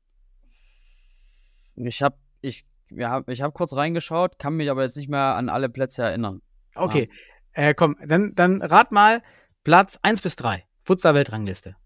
[1.76, 5.50] Ich habe ich, ja, ich hab kurz reingeschaut, kann mich aber jetzt nicht mehr an
[5.50, 6.40] alle Plätze erinnern.
[6.74, 7.10] Okay.
[7.52, 9.22] Äh, komm, dann, dann rat mal
[9.62, 10.64] Platz 1 bis 3.
[10.84, 11.76] Futsal Weltrangliste.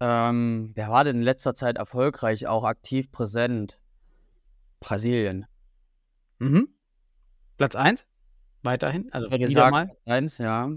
[0.00, 3.80] Ähm, wer war denn in letzter Zeit erfolgreich, auch aktiv präsent?
[4.80, 5.46] Brasilien.
[6.38, 6.68] Mhm.
[7.56, 8.06] Platz 1.
[8.62, 9.10] Weiterhin.
[9.12, 9.86] Also Ich würde wieder sagen, mal.
[9.86, 10.70] Platz eins, ja.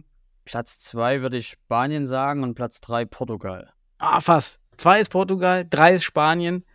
[0.45, 3.74] Platz zwei würde ich Spanien sagen und Platz drei Portugal.
[3.97, 4.60] Ah, fast.
[4.78, 6.65] Zwei ist Portugal, drei ist Spanien.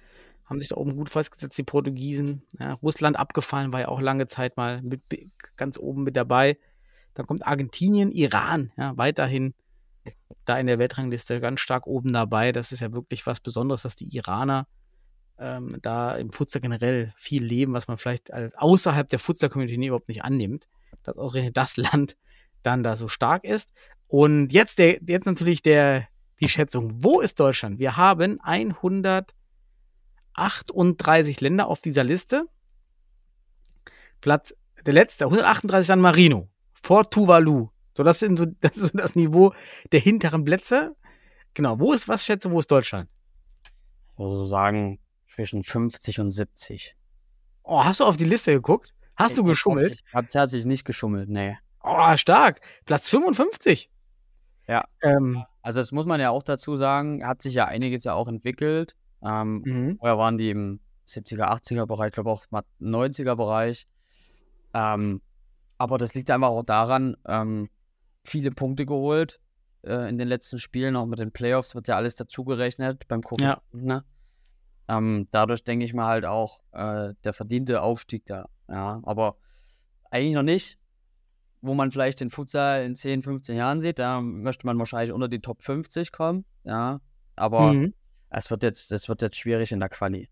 [0.44, 2.42] Haben sich da oben gut festgesetzt, die Portugiesen.
[2.60, 5.02] Ja, Russland abgefallen, war ja auch lange Zeit mal mit,
[5.56, 6.58] ganz oben mit dabei.
[7.16, 9.54] Dann kommt Argentinien, Iran, ja, weiterhin
[10.44, 12.52] da in der Weltrangliste ganz stark oben dabei.
[12.52, 14.66] Das ist ja wirklich was Besonderes, dass die Iraner
[15.38, 20.24] ähm, da im Futsal generell viel leben, was man vielleicht außerhalb der Futsal-Community überhaupt nicht
[20.24, 20.68] annimmt.
[21.02, 22.16] Dass ausgerechnet das Land
[22.62, 23.72] dann da so stark ist.
[24.08, 26.06] Und jetzt, der, jetzt natürlich der,
[26.38, 27.02] die Schätzung.
[27.02, 27.78] Wo ist Deutschland?
[27.78, 32.44] Wir haben 138 Länder auf dieser Liste.
[34.20, 36.50] Platz, der letzte, 138 San Marino.
[36.86, 37.68] Vor Tuvalu.
[37.96, 39.52] So, das, sind so, das ist so das Niveau
[39.92, 40.94] der hinteren Plätze.
[41.54, 41.80] Genau.
[41.80, 43.08] Wo ist, was schätze, wo ist Deutschland?
[44.12, 46.94] Ich würde so sagen, zwischen 50 und 70.
[47.64, 48.94] Oh, hast du auf die Liste geguckt?
[49.16, 49.96] Hast du Ich- geschummelt?
[50.06, 51.56] Ich habe tatsächlich nicht geschummelt, nee.
[51.82, 52.60] Oh, stark.
[52.84, 53.90] Platz 55.
[54.68, 54.84] Ja.
[55.02, 58.28] Ähm, Also das muss man ja auch dazu sagen, hat sich ja einiges ja auch
[58.28, 58.94] entwickelt.
[59.24, 59.96] Ähm, mhm.
[59.98, 63.86] Vorher waren die im 70er, 80er Bereich, ich glaube auch mal 90er Bereich.
[64.74, 65.20] Ähm,
[65.78, 67.68] aber das liegt einfach auch daran, ähm,
[68.24, 69.40] viele Punkte geholt,
[69.82, 73.46] äh, in den letzten Spielen, auch mit den Playoffs wird ja alles dazugerechnet beim Gucken.
[73.46, 73.60] Ja.
[73.72, 74.04] Ne?
[74.88, 78.48] Ähm, dadurch denke ich mal halt auch äh, der verdiente Aufstieg da.
[78.68, 79.36] Ja, aber
[80.10, 80.78] eigentlich noch nicht,
[81.60, 83.98] wo man vielleicht den Futsal in 10, 15 Jahren sieht.
[83.98, 86.44] Da möchte man wahrscheinlich unter die Top 50 kommen.
[86.64, 87.00] Ja,
[87.34, 87.94] aber Mhm.
[88.30, 90.28] es wird jetzt, das wird jetzt schwierig in der Quali.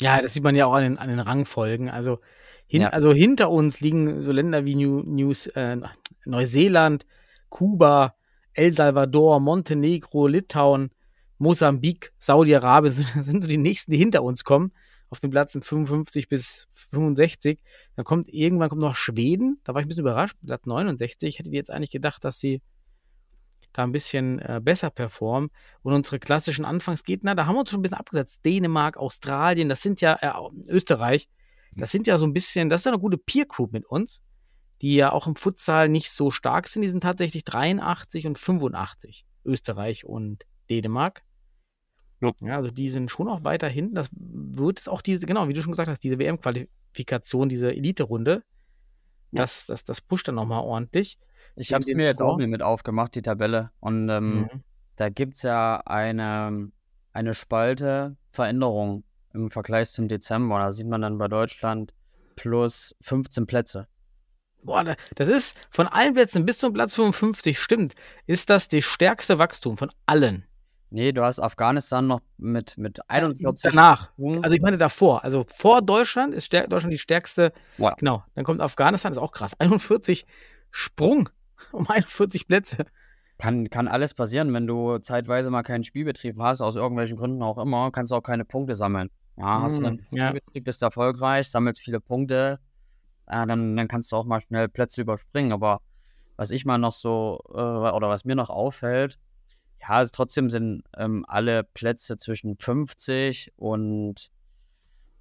[0.00, 1.90] Ja, das sieht man ja auch an den, an den Rangfolgen.
[1.90, 2.20] Also,
[2.66, 2.88] hin, Ja.
[2.90, 5.76] also hinter uns liegen so Länder wie New, News, äh,
[6.24, 7.04] Neuseeland,
[7.48, 8.14] Kuba,
[8.54, 10.90] El Salvador, Montenegro, Litauen,
[11.38, 14.72] Mosambik, Saudi-Arabien sind, sind so die nächsten, die hinter uns kommen.
[15.10, 17.60] Auf den Plätzen 55 bis 65.
[17.96, 19.60] Dann kommt irgendwann kommt noch Schweden.
[19.62, 20.36] Da war ich ein bisschen überrascht.
[20.42, 21.28] Platz 69.
[21.28, 22.62] Ich hätte jetzt eigentlich gedacht, dass sie
[23.74, 25.50] da ein bisschen äh, besser performen.
[25.82, 28.42] Und unsere klassischen Anfangsgegner, da haben wir uns schon ein bisschen abgesetzt.
[28.46, 30.32] Dänemark, Australien, das sind ja, äh,
[30.68, 31.28] Österreich,
[31.76, 34.20] das sind ja so ein bisschen, das ist ja eine gute Peer Group mit uns,
[34.80, 36.82] die ja auch im Futsal nicht so stark sind.
[36.82, 41.22] Die sind tatsächlich 83 und 85, Österreich und Dänemark.
[42.20, 42.32] Ja.
[42.40, 43.94] Ja, also die sind schon auch weiter hinten.
[43.94, 48.44] Das wird jetzt auch diese, genau, wie du schon gesagt hast, diese WM-Qualifikation, diese Elite-Runde,
[49.32, 51.18] das, das, das pusht dann nochmal ordentlich.
[51.56, 53.70] Ich habe es mir jetzt auch mit aufgemacht, die Tabelle.
[53.80, 54.62] Und ähm, Mhm.
[54.96, 56.70] da gibt es ja eine,
[57.12, 59.04] eine Spalte Veränderung
[59.34, 60.58] im Vergleich zum Dezember.
[60.58, 61.94] Da sieht man dann bei Deutschland
[62.36, 63.86] plus 15 Plätze.
[64.62, 67.94] Boah, da- das ist von allen Plätzen bis zum Platz 55, stimmt,
[68.26, 70.46] ist das das stärkste Wachstum von allen.
[70.90, 73.72] Nee, du hast Afghanistan noch mit, mit 41.
[73.74, 74.10] Danach.
[74.42, 75.24] Also ich meine davor.
[75.24, 77.52] Also vor Deutschland ist stär Deutschland die stärkste.
[77.78, 77.94] Wow.
[77.96, 78.22] Genau.
[78.34, 79.58] Dann kommt Afghanistan, ist auch krass.
[79.58, 80.26] 41
[80.70, 81.30] Sprung
[81.72, 82.84] um 41 Plätze.
[83.38, 87.56] Kann, kann alles passieren, wenn du zeitweise mal keinen Spielbetrieb hast, aus irgendwelchen Gründen auch
[87.58, 89.10] immer, kannst du auch keine Punkte sammeln.
[89.36, 90.34] Ja, hast du Mm, einen ja.
[90.52, 92.60] Bist erfolgreich, sammelst viele Punkte,
[93.26, 95.52] äh, dann, dann kannst du auch mal schnell Plätze überspringen.
[95.52, 95.80] Aber
[96.36, 99.18] was ich mal noch so, äh, oder was mir noch auffällt,
[99.80, 104.30] ja, also trotzdem sind ähm, alle Plätze zwischen 50 und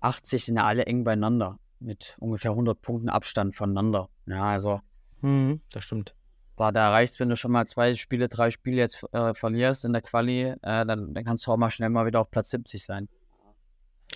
[0.02, 4.10] 80 sind ja alle eng beieinander, mit ungefähr 100 Punkten Abstand voneinander.
[4.26, 4.82] Ja, also
[5.22, 6.16] Mhm, das stimmt.
[6.56, 9.94] da, da reicht wenn du schon mal zwei Spiele, drei Spiele jetzt äh, verlierst in
[9.94, 12.84] der Quali, äh, dann, dann kannst du auch mal schnell mal wieder auf Platz 70
[12.84, 13.08] sein.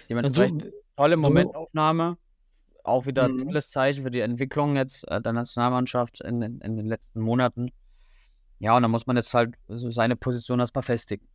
[0.09, 2.17] Und so, Dementsprechend tolle Momentaufnahme.
[2.83, 3.37] Auch wieder Mhm.
[3.39, 7.71] tolles Zeichen für die Entwicklung jetzt äh, der Nationalmannschaft in, den- in den letzten Monaten.
[8.59, 11.27] Ja, und dann muss man jetzt halt so seine Position erstmal festigen.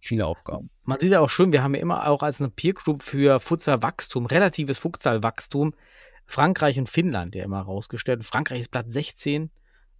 [0.00, 0.68] Viele Aufgaben.
[0.82, 3.38] man sieht ja auch schön, wir haben ja immer auch als eine Peer Group für
[3.38, 5.74] Futsal-Wachstum, relatives Futsal-Wachstum,
[6.26, 8.24] Frankreich und Finnland ja immer rausgestellt.
[8.24, 9.50] Frankreich ist Platz 16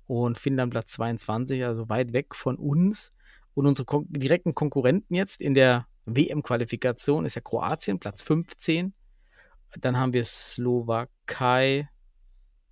[0.09, 3.13] und Finnland Platz 22, also weit weg von uns.
[3.55, 8.93] Und unsere kon direkten Konkurrenten jetzt in der WM-Qualifikation ist ja Kroatien, Platz 15.
[9.81, 11.89] Dann haben wir Slowakei,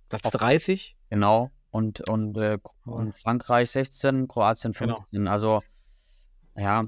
[0.09, 0.95] Platz Auf- 30.
[1.09, 1.51] Genau.
[1.71, 4.97] Und, und, äh, und Frankreich 16, Kroatien Genau.
[4.97, 5.27] 15.
[5.27, 5.61] Also,
[6.55, 6.85] ja,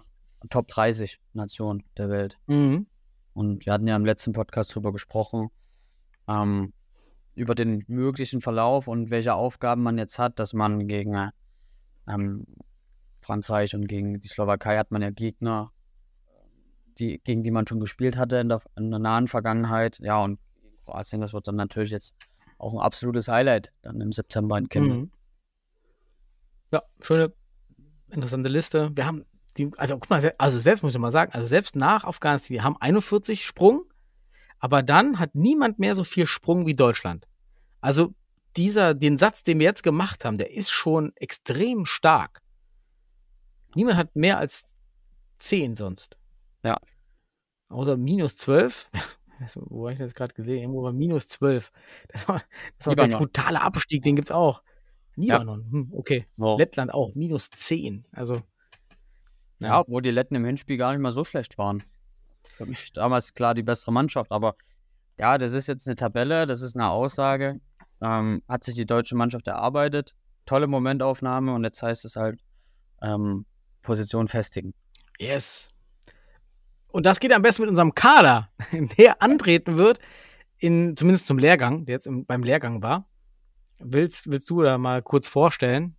[0.50, 2.38] Top 30 Nation der Welt.
[2.48, 2.88] Mhm.
[3.34, 5.50] Und wir hatten ja im letzten Podcast drüber gesprochen,
[6.28, 6.74] ähm,
[7.34, 11.30] über den möglichen Verlauf und welche Aufgaben man jetzt hat, dass man gegen äh,
[12.08, 12.46] ähm,
[13.22, 15.72] Frankreich und gegen die Slowakei hat man ja Gegner,
[17.00, 20.00] die, gegen die man schon gespielt hatte in der, in der nahen Vergangenheit.
[20.00, 20.40] Ja, und
[20.86, 22.16] Kroatien, das wird dann natürlich jetzt
[22.58, 24.98] auch ein absolutes Highlight dann im September in Chemnitz.
[24.98, 25.12] Mhm.
[26.72, 27.34] Ja, schöne,
[28.10, 28.92] interessante Liste.
[28.96, 29.26] Wir haben
[29.58, 32.64] die, also guck mal, also selbst muss ich mal sagen, also selbst nach Afghanistan, wir
[32.64, 33.84] haben 41 Sprung,
[34.60, 37.28] aber dann hat niemand mehr so viel Sprung wie Deutschland.
[37.82, 38.14] Also
[38.56, 42.42] dieser, den Satz, den wir jetzt gemacht haben, der ist schon extrem stark.
[43.76, 44.64] Niemand hat mehr als
[45.40, 46.18] 10 sonst.
[46.64, 46.78] Ja.
[47.70, 48.90] Außer minus 12.
[49.40, 50.60] Also, Wo habe ich das gerade gesehen?
[50.60, 51.72] Irgendwo war minus 12.
[52.08, 52.42] Das war,
[52.78, 53.26] das war der Libanon.
[53.26, 54.62] brutale Abstieg, den gibt's auch.
[55.16, 56.28] Libanon, hm, okay.
[56.38, 56.58] So.
[56.58, 58.06] Lettland auch, minus 10.
[58.14, 58.42] Also,
[59.62, 61.84] Ja, obwohl die Letten im Hinspiel gar nicht mal so schlecht waren.
[62.56, 64.56] Für mich damals klar die bessere Mannschaft, aber
[65.20, 67.60] ja, das ist jetzt eine Tabelle, das ist eine Aussage.
[68.02, 70.16] Ähm, hat sich die deutsche Mannschaft erarbeitet.
[70.46, 72.40] Tolle Momentaufnahme und jetzt heißt es halt
[73.02, 73.46] ähm,
[73.82, 74.74] Position festigen.
[75.20, 75.73] yes.
[76.94, 78.52] Und das geht am besten mit unserem Kader,
[78.98, 80.00] der antreten wird,
[80.60, 83.10] in, zumindest zum Lehrgang, der jetzt im, beim Lehrgang war.
[83.80, 85.96] Willst, willst du da mal kurz vorstellen?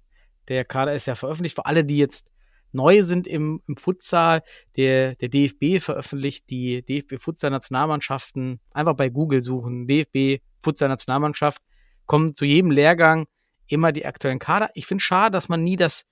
[0.47, 1.57] Der Kader ist ja veröffentlicht.
[1.57, 2.30] Für alle, die jetzt
[2.70, 4.45] neu sind im, im Futsal,
[4.76, 8.61] der, der DFB veröffentlicht die DFB-Futsal-Nationalmannschaften.
[8.72, 11.61] Einfach bei Google suchen, DFB Futsal-Nationalmannschaft.
[12.07, 13.26] Kommen zu jedem Lehrgang
[13.66, 14.70] immer die aktuellen Kader.
[14.74, 16.05] Ich finde schade, dass man nie das,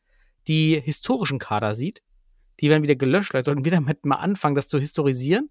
[0.49, 2.03] die historischen Kader sieht.
[2.61, 3.31] Die werden wieder gelöscht.
[3.31, 5.51] Vielleicht sollten wir damit mal anfangen, das zu historisieren.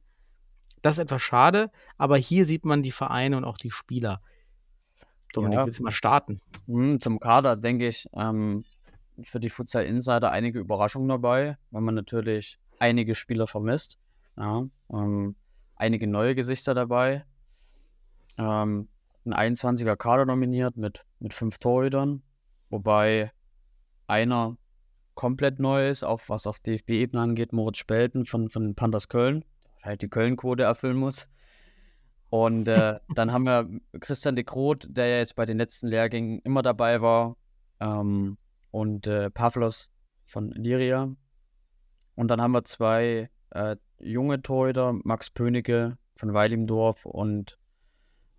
[0.81, 4.21] Das ist etwas schade, aber hier sieht man die Vereine und auch die Spieler.
[5.33, 5.65] Dominik, Ja.
[5.65, 6.41] willst du mal starten?
[6.67, 8.65] Hm, zum Kader denke ich, ähm,
[9.21, 13.99] für die Futsal Insider einige Überraschungen dabei, weil man natürlich einige Spieler vermisst.
[14.37, 15.35] Ja, ähm,
[15.75, 17.25] einige neue Gesichter dabei.
[18.37, 18.87] Ähm,
[19.25, 22.23] ein 21er Kader nominiert mit, mit fünf Torhütern,
[22.69, 23.31] wobei
[24.07, 24.57] einer
[25.15, 29.45] komplett neu ist, auch was auf DFB-Ebene angeht, Moritz Spelten von, von Panthers Köln,
[29.83, 31.27] halt die Köln-Quote erfüllen muss.
[32.29, 36.39] Und äh, dann haben wir Christian de Groot, der ja jetzt bei den letzten Lehrgängen
[36.39, 37.35] immer dabei war.
[37.79, 38.37] Ähm,
[38.71, 39.89] und äh, Pavlos
[40.25, 41.13] von Liria.
[42.15, 47.57] Und dann haben wir zwei äh, junge Torhüter, Max Pönigke von Weilimdorf und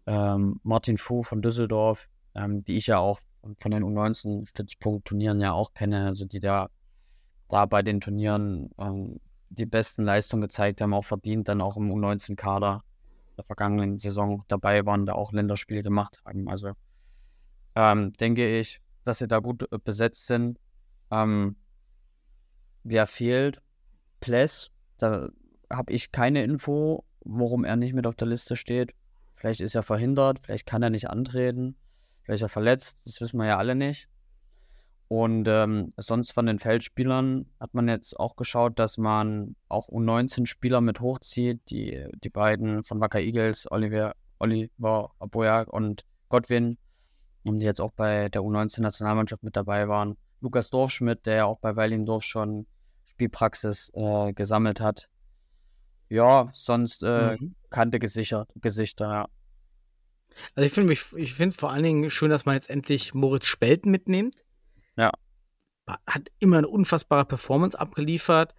[0.07, 5.75] ähm, Martin Fu von Düsseldorf, ähm, die ich ja auch von den U19-Stützpunkt-Turnieren ja auch
[5.75, 6.69] kenne, also die da,
[7.49, 9.21] da bei den Turnieren ähm,
[9.51, 12.83] die besten Leistungen gezeigt haben, auch verdient dann auch im U19-Kader
[13.37, 16.49] der vergangenen Saison dabei waren, da auch Länderspiele gemacht haben.
[16.49, 16.73] Also
[17.75, 20.59] ähm, denke ich, dass sie da gut äh, besetzt sind.
[21.11, 21.57] Ähm,
[22.85, 23.61] wer fehlt?
[24.21, 25.29] Pless, da
[25.71, 28.95] habe ich keine Info, warum er nicht mit auf der Liste steht.
[29.35, 31.75] Vielleicht ist er verhindert, vielleicht kann er nicht antreten,
[32.23, 34.09] vielleicht er verletzt, das wissen wir ja alle nicht.
[35.09, 40.81] Und ähm, sonst von den Feldspielern hat man jetzt auch geschaut, dass man auch U19-Spieler
[40.81, 41.61] mit hochzieht.
[41.69, 46.79] Die, die beiden von Wacker Eagles, Oliver, Oliver Aboyak und Godwin,
[47.45, 50.17] die jetzt auch bei der U19-Nationalmannschaft mit dabei waren.
[50.41, 52.67] Lukas Dorfschmidt, der ja auch bei Weilingdorf schon
[53.05, 55.11] Spielpraxis äh, gesammelt hat.
[56.09, 57.55] Ja, sonst äh, mhm.
[57.69, 59.29] kannte gesichert, Gesichter, ja.
[60.55, 63.47] Also ich finde ich finde es vor allen Dingen schön, dass man jetzt endlich Moritz
[63.47, 64.37] Spelten mitnimmt.
[64.97, 65.13] Ja.
[65.87, 68.55] Hat immer eine unfassbare Performance abgeliefert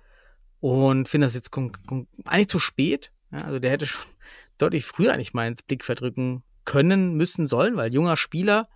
[0.60, 3.12] und finde das jetzt eigentlich zu spät.
[3.32, 4.06] Ja, also der hätte schon
[4.58, 8.70] deutlich früher eigentlich mal ins Blickfeld rücken können, müssen, sollen, weil junger Spieler,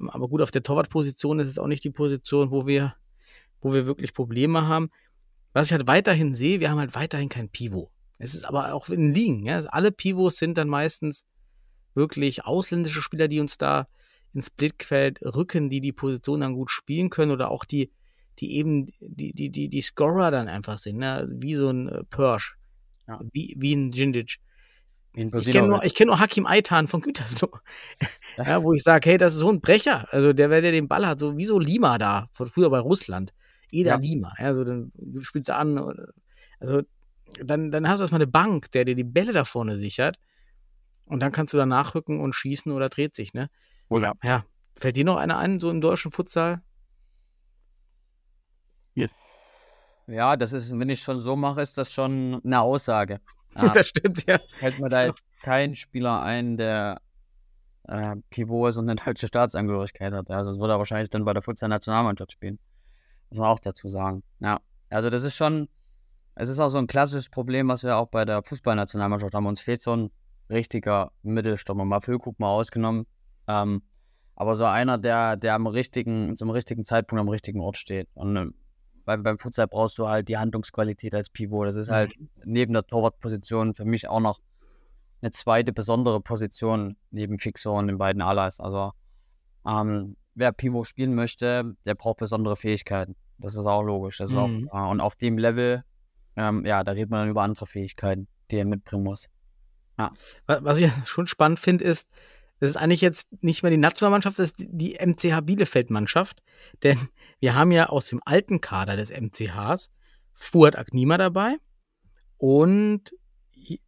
[0.00, 2.94] ähm, aber gut, auf der Torwartposition ist es auch nicht die Position, wo wir,
[3.60, 4.90] wo wir wirklich Probleme haben.
[5.52, 7.90] Was ich halt weiterhin sehe, wir haben halt weiterhin kein Pivot.
[8.18, 9.58] Es ist aber auch in Ligen, ja.
[9.60, 11.24] Alle Pivots sind dann meistens
[11.94, 13.88] wirklich ausländische Spieler, die uns da
[14.32, 17.90] ins Blickfeld rücken, die die Position dann gut spielen können oder auch die,
[18.38, 21.28] die eben die, die, die, die Scorer dann einfach sind, ne?
[21.30, 22.56] wie so ein äh, Persch,
[23.08, 23.20] ja.
[23.32, 24.36] wie, wie ein Jindic.
[25.12, 27.50] Ich kenne nur, kenn nur Hakim Aitan von Gütersloh,
[28.36, 30.06] ja, wo ich sage, hey, das ist so ein Brecher.
[30.12, 33.32] Also der, der den Ball hat, so wie so Lima da, von früher bei Russland.
[33.72, 33.96] Eda ja.
[33.96, 34.32] Lima.
[34.38, 35.94] Ja, so dann spielst du an.
[36.60, 36.82] Also
[37.42, 40.16] dann, dann hast du erstmal eine Bank, der dir die Bälle da vorne sichert.
[41.10, 43.50] Und dann kannst du da nachrücken und schießen oder dreht sich, ne?
[43.88, 44.14] Oder?
[44.22, 44.44] Ja.
[44.76, 46.62] Fällt dir noch einer ein, so im deutschen Futsal?
[50.10, 53.20] Ja, das ist, wenn ich schon so mache, ist das schon eine Aussage.
[53.60, 53.68] Ja.
[53.70, 54.38] das stimmt, ja.
[54.58, 57.00] Fällt mir da jetzt kein Spieler ein, der
[57.88, 60.30] äh, Pivot ist und eine deutsche Staatsangehörigkeit hat.
[60.30, 62.60] Also würde er wahrscheinlich dann bei der Futsal-Nationalmannschaft spielen.
[63.28, 64.22] Muss man auch dazu sagen.
[64.38, 65.68] Ja, also das ist schon,
[66.36, 69.46] es ist auch so ein klassisches Problem, was wir auch bei der Fußballnationalmannschaft haben.
[69.46, 70.12] Uns fehlt so ein
[70.50, 71.84] richtiger Mittelstürmer.
[71.84, 73.06] Mal Füllkrug mal ausgenommen.
[73.46, 73.82] Ähm,
[74.34, 78.08] aber so einer, der, der am richtigen, zum richtigen Zeitpunkt am richtigen Ort steht.
[78.14, 78.54] Und
[79.04, 81.68] beim, beim Futsal brauchst du halt die Handlungsqualität als Pivot.
[81.68, 81.94] Das ist mhm.
[81.94, 82.12] halt
[82.44, 84.40] neben der Torwartposition für mich auch noch
[85.20, 88.60] eine zweite besondere Position neben Fixo und den beiden Alas.
[88.60, 88.92] Also
[89.66, 93.16] ähm, wer Pivot spielen möchte, der braucht besondere Fähigkeiten.
[93.38, 94.18] Das ist auch logisch.
[94.18, 94.68] Das ist mhm.
[94.70, 95.84] auch, äh, und auf dem Level,
[96.36, 99.28] ähm, ja, da redet man dann über andere Fähigkeiten, die er mitbringen muss.
[99.98, 100.12] Ja.
[100.46, 102.08] Was ich schon spannend finde, ist,
[102.58, 106.42] das ist eigentlich jetzt nicht mehr die Nationalmannschaft, das ist die MCH Bielefeld-Mannschaft.
[106.82, 109.90] Denn wir haben ja aus dem alten Kader des MCHs
[110.34, 111.56] Fuad Agnima dabei
[112.38, 113.12] und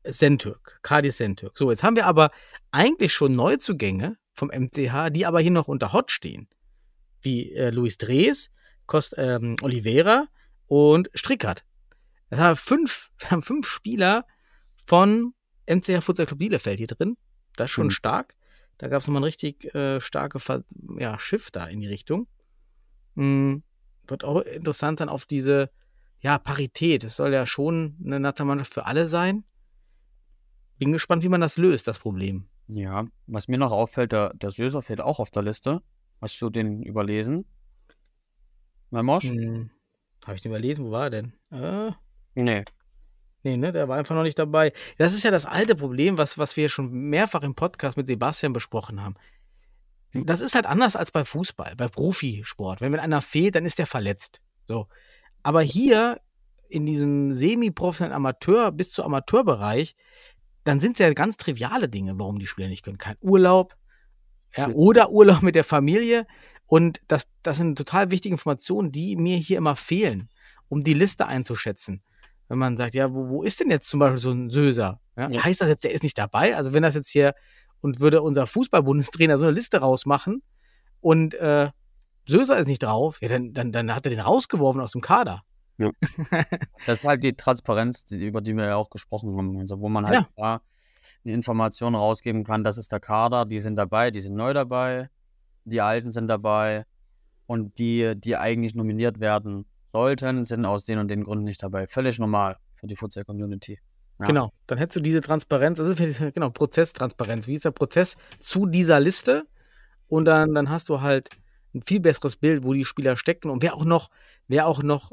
[0.05, 1.57] Sentürk, Kadi Sentürk.
[1.59, 2.31] So, jetzt haben wir aber
[2.71, 6.49] eigentlich schon Neuzugänge vom MCH, die aber hier noch unter Hot stehen.
[7.21, 8.51] Wie äh, Luis Drees,
[8.87, 10.29] Kost, ähm, Oliveira
[10.67, 11.65] und Strickert.
[12.31, 14.27] Das haben fünf, wir haben fünf Spieler
[14.87, 15.35] von
[15.67, 17.17] MCH Futsal Club Bielefeld hier drin.
[17.57, 17.91] Das ist schon mhm.
[17.91, 18.35] stark.
[18.79, 20.65] Da gab es nochmal ein richtig äh, starke Ver
[20.99, 22.27] ja, Schiff da in die Richtung.
[23.15, 23.63] Mhm.
[24.07, 25.71] Wird auch interessant dann auf diese
[26.21, 27.05] ja, Parität.
[27.05, 29.45] Es soll ja schon eine Nationalmannschaft für alle sein.
[30.79, 32.49] Bin gespannt, wie man das löst, das Problem.
[32.67, 35.83] Ja, was mir noch auffällt, der, der Söser fehlt auch auf der Liste.
[36.21, 37.45] Hast du den überlesen?
[38.91, 39.25] Mein Mosch?
[39.25, 39.71] Hm,
[40.25, 40.87] Habe ich den überlesen?
[40.87, 41.33] Wo war er denn?
[41.51, 41.93] Äh,
[42.35, 42.65] nee.
[43.43, 44.73] Nee, ne, der war einfach noch nicht dabei.
[44.99, 48.53] Das ist ja das alte Problem, was, was wir schon mehrfach im Podcast mit Sebastian
[48.53, 49.17] besprochen haben.
[50.13, 52.81] Das ist halt anders als bei Fußball, bei Profisport.
[52.81, 54.41] Wenn, wenn einer fehlt, dann ist der verletzt.
[54.69, 54.87] So.
[55.43, 56.21] Aber hier
[56.69, 59.97] in diesem semi-professionellen Amateur bis zu Amateurbereich,
[60.65, 62.99] dann sind es ja ganz triviale Dinge, warum die Spieler nicht können.
[62.99, 63.75] Kein Urlaub,
[64.57, 66.27] ja, oder Urlaub mit der Familie
[66.73, 70.31] Und das, das sind total wichtige Informationen, die mir hier immer fehlen,
[70.71, 72.03] um die Liste einzuschätzen.
[72.49, 75.01] Wenn man sagt, ja, wo, wo ist denn jetzt zum Beispiel so ein Söser?
[75.17, 75.45] Ja, Ja.
[75.45, 76.57] Heißt das jetzt, der ist nicht dabei?
[76.57, 77.35] Also wenn das jetzt hier
[77.81, 80.43] und würde unser Fußballbundestrainer so eine Liste rausmachen
[81.01, 81.71] und äh,
[82.27, 85.43] Söser ist nicht drauf, ja, dann, dann, dann hat er den rausgeworfen aus dem Kader.
[86.87, 89.59] Das ist halt die Transparenz, die, über die wir ja auch gesprochen haben.
[89.59, 90.29] Also wo man halt Ja.
[90.37, 90.61] da
[91.25, 95.09] die Informationen rausgeben kann, das ist der Kader, die sind dabei, die sind neu dabei,
[95.65, 96.85] die Alten sind dabei
[97.47, 101.87] und die, die eigentlich nominiert werden sollten, sind aus den und den Gründen nicht dabei.
[101.87, 103.79] Völlig normal für die Futsal-Community.
[104.19, 104.27] Ja.
[104.27, 105.95] Genau, dann hättest du diese Transparenz, also
[106.33, 107.47] genau, Prozesstransparenz.
[107.47, 109.45] Wie ist der Prozess zu dieser Liste?
[110.09, 111.31] Und dann, dann hast du halt
[111.75, 114.11] ein viel besseres Bild, wo die Spieler stecken und wer auch noch,
[114.47, 115.13] wer auch noch,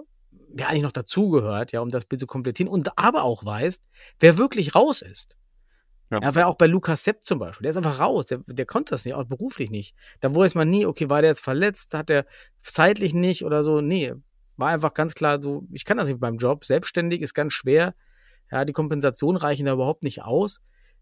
[0.49, 3.81] wer eigentlich noch dazugehört, ja, um das Bild zu komplettieren und aber auch weißt,
[4.19, 5.37] wer wirklich raus ist.
[6.11, 6.19] Ja.
[6.21, 8.91] Ja, weil auch bei Lukas Sepp zum Beispiel, der ist einfach raus, der, der konnte
[8.91, 9.95] das nicht, auch beruflich nicht.
[10.19, 12.25] Da weiß man nie, okay, war der jetzt verletzt, hat der
[12.61, 14.13] zeitlich nicht oder so, nee,
[14.59, 17.95] war einfach ganz klar so, ich kann das nicht beim Job, selbstständig ist ganz schwer,
[18.51, 20.61] ja, die Kompensationen reichen da überhaupt nicht aus,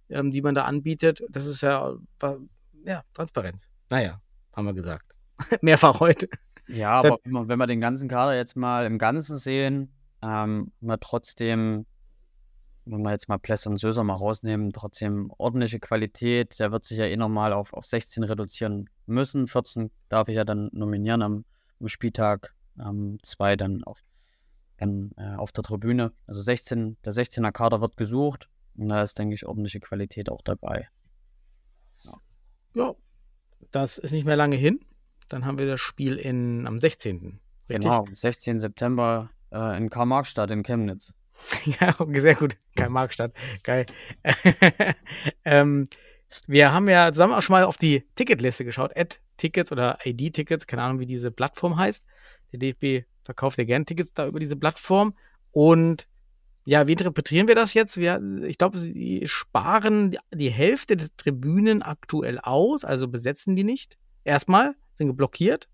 [0.10, 1.24] ähm, die man da anbietet.
[1.30, 2.40] Das ist ja, war,
[2.86, 3.70] ja, Transparenz.
[3.90, 4.22] Naja,
[4.54, 5.06] haben wir gesagt.
[5.62, 6.30] Mehrfach heute.
[6.68, 10.72] Ja, aber wenn wir, wenn wir den ganzen Kader jetzt mal im Ganzen sehen, ähm,
[10.82, 11.86] wir trotzdem,
[12.86, 16.60] wenn wir jetzt mal Pless und Söser mal rausnehmen, trotzdem ordentliche Qualität.
[16.60, 19.48] Der wird sich ja eh nochmal auf, auf 16 reduzieren müssen.
[19.48, 21.46] 14 darf ich ja dann nominieren am,
[21.80, 24.04] am Spieltag, ähm, zwei dann auf,
[24.78, 26.14] dann, äh, auf der Tribüne.
[26.26, 30.42] Also 16, der 16er Kader wird gesucht und da ist, denke ich, ordentliche Qualität auch
[30.42, 30.88] dabei.
[32.74, 32.94] Ja,
[33.72, 34.80] das ist nicht mehr lange hin.
[35.30, 37.40] Dann haben wir das Spiel in, am 16.
[37.70, 37.84] Richtig?
[37.84, 38.60] Genau, 16.
[38.60, 41.14] September äh, in Karl-Marx-Stadt in Chemnitz.
[41.80, 42.58] Ja, sehr gut.
[42.76, 43.32] Geil, Markstadt.
[43.64, 43.86] Geil.
[45.46, 45.86] ähm,
[46.48, 48.98] wir haben ja zusammen auch schon mal auf die Ticketliste geschaut.
[48.98, 52.06] Ad-Tickets oder ID-Tickets, keine Ahnung, wie diese Plattform heißt.
[52.52, 55.14] Der DFB verkauft ja gern Tickets da über diese Plattform.
[55.52, 56.08] Und
[56.66, 57.98] ja, wie interpretieren wir das jetzt?
[57.98, 63.98] Wir, ich glaube, sie sparen die- Hälfte der Tribünen aktuell aus, also besetzen die nicht.
[64.24, 65.70] Erstmal sind geblockiert.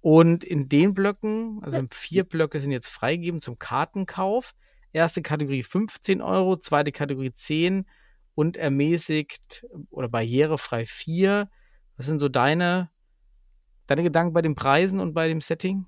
[0.00, 4.54] Und in den Blöcken, also vier Blöcke sind jetzt freigegeben zum Kartenkauf.
[4.92, 7.86] Erste Kategorie 15 Euro, zweite Kategorie 10
[8.34, 11.48] und ermäßigt oder barrierefrei 4.
[11.96, 12.90] Was sind so deine,
[13.86, 15.86] deine Gedanken bei den Preisen und bei dem Setting?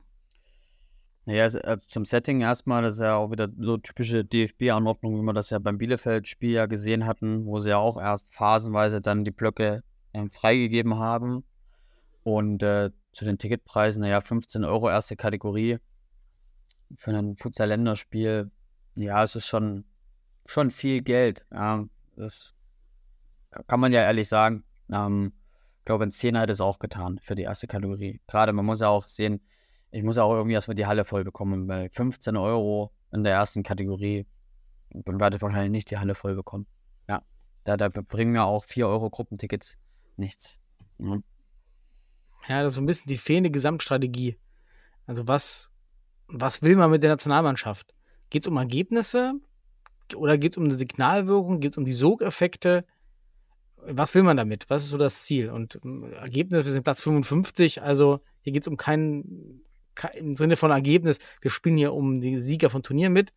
[1.27, 5.33] Naja, äh, zum Setting erstmal, das ist ja auch wieder so typische DFB-Anordnung, wie wir
[5.33, 9.33] das ja beim Bielefeld-Spiel ja gesehen hatten, wo sie ja auch erst phasenweise dann die
[9.33, 9.83] Blöcke
[10.15, 11.45] ähm, freigegeben haben.
[12.23, 15.79] Und äh, zu den Ticketpreisen, naja, 15 Euro erste Kategorie
[16.97, 18.51] für ein Futsal-Länderspiel,
[18.95, 19.85] ja, es ist schon,
[20.45, 21.45] schon viel Geld.
[21.53, 21.85] Ja,
[22.15, 22.55] das
[23.67, 24.65] kann man ja ehrlich sagen.
[24.93, 25.33] Ähm,
[25.87, 28.21] glaube, ein Zehner hätte es auch getan für die erste Kategorie.
[28.27, 29.41] Gerade, man muss ja auch sehen,
[29.91, 31.67] ich muss ja auch irgendwie erstmal die Halle voll bekommen.
[31.67, 34.27] Bei 15 Euro in der ersten Kategorie
[35.05, 36.67] dann werde ich wahrscheinlich nicht die Halle voll bekommen.
[37.09, 37.23] Ja,
[37.65, 39.77] da, da bringen mir auch 4 Euro Gruppentickets
[40.17, 40.61] nichts.
[40.99, 41.25] Mhm.
[42.49, 44.39] Ja, das ist so ein bisschen die fehlende Gesamtstrategie.
[45.07, 45.71] Also was,
[46.29, 47.93] was will man mit der Nationalmannschaft?
[48.31, 49.35] Geht es um Ergebnisse
[50.15, 51.61] oder geht es um eine Signalwirkung?
[51.61, 52.85] Geht es um die Sogeffekte?
[53.89, 54.69] Was will man damit?
[54.69, 55.51] Was ist so das Ziel?
[55.51, 59.63] Und ähm, Ergebnis, wir sind Platz 55, also hier geht es um keinen,
[59.95, 63.33] kein, im Sinne von Ergebnis, wir spielen hier um die Sieger von Turnieren mit.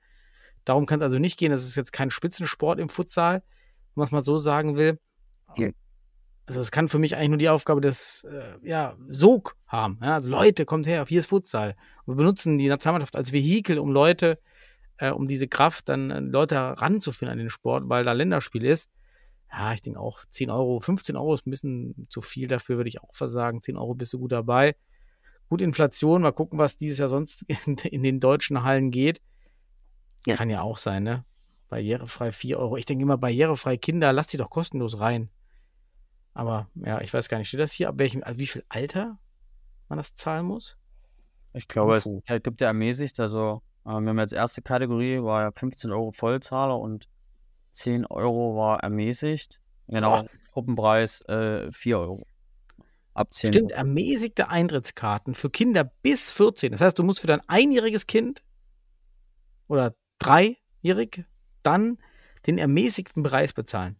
[0.66, 1.52] Darum kann es also nicht gehen.
[1.52, 3.42] Das ist jetzt kein Spitzensport im Futsal, wenn
[3.96, 5.00] man es mal so sagen will.
[5.56, 5.70] Ja.
[6.46, 10.00] Also es kann für mich eigentlich nur die Aufgabe des äh, ja, Sog haben.
[10.02, 10.16] Ja?
[10.16, 11.76] Also Leute, kommt her, hier ist Futsal.
[12.06, 14.40] Und wir benutzen die Nationalmannschaft als Vehikel, um Leute,
[14.98, 18.90] äh, um diese Kraft dann äh, Leute heranzuführen an den Sport, weil da Länderspiel ist.
[19.52, 22.90] Ja, ich denke auch 10 Euro, 15 Euro ist ein bisschen zu viel dafür, würde
[22.90, 23.62] ich auch versagen.
[23.62, 24.76] 10 Euro bist du gut dabei.
[25.50, 29.22] Gut, Inflation, mal gucken, was dieses Jahr sonst in, in den deutschen Hallen geht.
[30.26, 30.36] Ja.
[30.36, 31.26] Kann ja auch sein, ne?
[31.70, 32.78] Barrierefrei 4 Euro.
[32.78, 35.30] Ich denke immer, barrierefrei Kinder, lass die doch kostenlos rein.
[36.34, 39.20] Aber ja, ich weiß gar nicht, steht das hier, ab welchem, also wie viel Alter
[39.88, 40.78] man das zahlen muss?
[41.54, 42.40] Ich glaube, es Info.
[42.44, 46.80] gibt ja ermäßigt, also äh, wir haben jetzt erste Kategorie, war ja 15 Euro Vollzahler
[46.80, 47.08] und
[47.72, 49.60] 10 Euro war ermäßigt.
[49.88, 52.24] Genau, Gruppenpreis äh, 4 Euro.
[53.14, 53.78] Ab 10 Stimmt, Euro.
[53.80, 56.72] ermäßigte Eintrittskarten für Kinder bis 14.
[56.72, 58.44] Das heißt, du musst für dein einjähriges Kind
[59.68, 61.26] oder dreijährig
[61.64, 61.98] dann
[62.46, 64.00] den ermäßigten Preis bezahlen.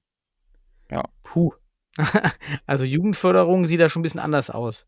[0.92, 1.04] Ja.
[1.24, 1.54] Puh.
[2.66, 4.86] also Jugendförderung sieht da schon ein bisschen anders aus.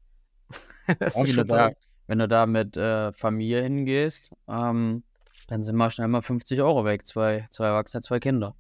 [1.00, 1.72] das Ja, ist wenn, du schon da,
[2.08, 5.04] wenn du da mit äh, Familie hingehst, ähm,
[5.48, 7.06] dann sind mal schnell mal 50 Euro weg.
[7.06, 8.56] Zwei, zwei Erwachsene, zwei Kinder.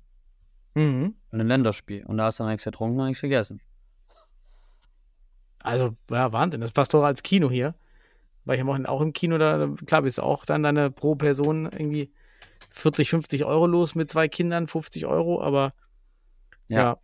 [0.73, 1.15] Mhm.
[1.31, 2.05] Und ein Länderspiel.
[2.05, 3.61] Und da hast du dann nichts getrunken und nichts gegessen.
[5.59, 6.61] Also, ja, Wahnsinn.
[6.61, 7.75] Das ist fast teurer als Kino hier.
[8.45, 11.15] Weil ich am Wochenende auch im Kino, da, klar, bist du auch dann deine pro
[11.15, 12.11] Person irgendwie
[12.71, 15.73] 40, 50 Euro los mit zwei Kindern, 50 Euro, aber
[16.67, 16.79] Ja.
[16.79, 16.97] ja,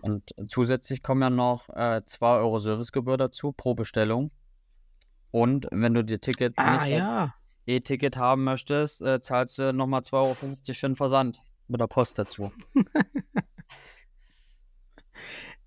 [0.00, 4.32] Und zusätzlich kommen ja noch äh, 2 Euro Servicegebühr dazu pro Bestellung.
[5.30, 7.32] Und wenn du dir Ticket ah, nicht ja.
[7.66, 11.40] E-Ticket haben möchtest, äh, zahlst du nochmal 2,50 Euro für den Versand
[11.70, 12.52] mit der Post dazu.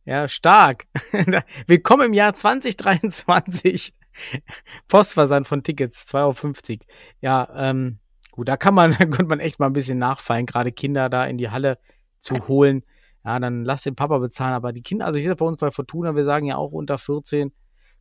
[0.06, 0.86] Ja, stark.
[1.68, 3.93] Willkommen im Jahr 2023.
[4.89, 6.80] Postversand von Tickets, 2,50 Euro.
[7.22, 7.99] Ja, ähm,
[8.34, 11.26] gut, da kann man, da könnte man echt mal ein bisschen nachfallen, gerade Kinder da
[11.26, 11.80] in die Halle
[12.18, 12.84] zu holen.
[13.24, 14.54] Ja, dann lass den Papa bezahlen.
[14.54, 16.97] Aber die Kinder, also ich sehe bei uns bei Fortuna, wir sagen ja auch unter
[16.97, 17.54] 14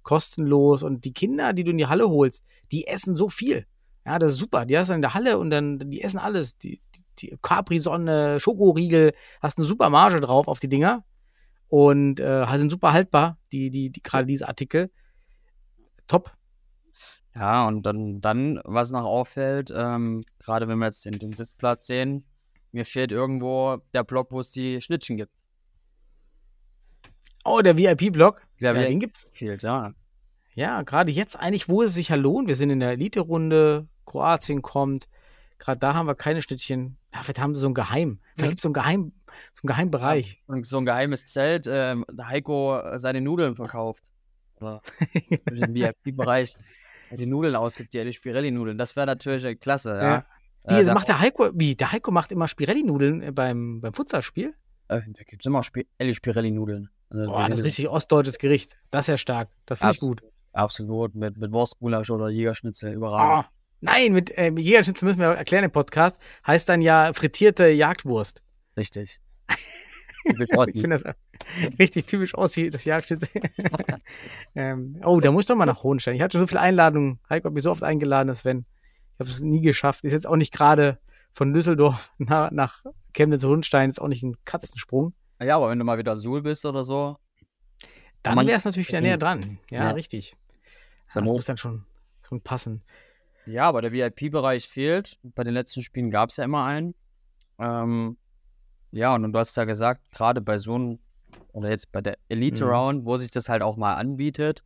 [0.02, 0.82] kostenlos.
[0.82, 3.64] Und die Kinder, die du in die Halle holst, die essen so viel.
[4.04, 4.66] Ja, das ist super.
[4.66, 6.58] Die hast du in der Halle und dann, die essen alles.
[6.58, 7.01] Die, die, die
[7.42, 11.04] Capri-Sonne, Schokoriegel, hast eine super Marge drauf auf die Dinger.
[11.68, 14.90] Und äh, sind super haltbar, die, die, die gerade diese Artikel.
[16.06, 16.32] Top.
[17.34, 21.86] Ja, und dann, dann was noch auffällt, ähm, gerade wenn wir jetzt den, den Sitzplatz
[21.86, 22.26] sehen,
[22.72, 25.32] mir fehlt irgendwo der Block, wo es die Schnittchen gibt.
[27.44, 28.42] Oh, der VIP-Block.
[28.60, 29.30] Ja, den gibt's.
[29.32, 29.92] Fehlt, ja.
[30.54, 32.48] Ja, gerade jetzt eigentlich, wo es sich ja lohnt.
[32.48, 35.08] Wir sind in der Elite-Runde, Kroatien kommt.
[35.62, 36.96] Gerade da haben wir keine Schnittchen.
[37.14, 38.18] Ja, vielleicht haben sie so ein Geheim.
[38.34, 38.46] Vielleicht Ja.
[38.48, 39.12] gibt es so ein Geheim,
[39.52, 40.42] so einen Geheimbereich.
[40.48, 44.02] Und so ein geheimes Zelt, ähm, Heiko seine Nudeln verkauft.
[44.60, 44.80] Oder
[45.52, 46.56] im VIP-Bereich
[47.12, 48.76] die Nudeln ausgibt, die, die Spirelli-Nudeln.
[48.76, 50.02] Das wäre natürlich klasse, ja.
[50.02, 50.26] Ja.
[50.66, 54.54] Wie, Äh, macht der Heiko, wie, der Heiko macht immer Spirelli-Nudeln äh, beim, beim Futsalspiel?
[54.88, 56.88] Äh, da gibt es immer Spirelli- Spirelli-Nudeln.
[57.10, 58.76] Also, Boah, das ist richtig ostdeutsches Gericht.
[58.90, 59.50] Das ist ja stark.
[59.66, 60.22] Das finde ich gut.
[60.52, 63.46] Absolut, mit, mit Wurstgulasch oder Jägerschnitzel, überragend.
[63.46, 63.50] Ah,
[63.82, 66.20] nein, mit äh, mit Jägerschnitzel müssen wir erklären im Podcast.
[66.46, 68.42] Heißt dann ja frittierte Jagdwurst.
[68.76, 69.20] Richtig.
[70.24, 70.70] Typisch Ossi.
[70.74, 71.14] Ich finde das
[71.78, 73.28] richtig typisch wie das Jagdschnitzel.
[74.54, 76.14] ähm, oh, da muss ich doch mal nach Hohenstein.
[76.14, 77.18] Ich hatte schon so viele Einladungen.
[77.28, 78.64] Heiko hat mich so oft eingeladen, Sven.
[79.14, 80.04] Ich habe es nie geschafft.
[80.04, 80.98] Ist jetzt auch nicht gerade
[81.32, 85.14] von Düsseldorf nach, nach Chemnitz-Hohenstein, ist auch nicht ein Katzensprung.
[85.42, 87.16] ja, aber wenn du mal wieder in Suhl bist oder so,
[88.22, 89.58] Dann wäre es natürlich wieder näher dran.
[89.70, 89.90] Ja, Ja.
[89.90, 90.36] richtig.
[91.14, 91.84] Ja, das muss dann schon,
[92.26, 92.82] schon passen.
[93.46, 95.18] Ja, aber der VIP-Bereich fehlt.
[95.22, 96.94] Bei den letzten Spielen gab es ja immer einen.
[97.58, 98.16] Ähm,
[98.92, 100.98] ja, und du hast ja gesagt, gerade bei so einem,
[101.52, 102.70] oder jetzt bei der Elite Mhm.
[102.70, 104.62] Round, wo sich das halt auch mal anbietet,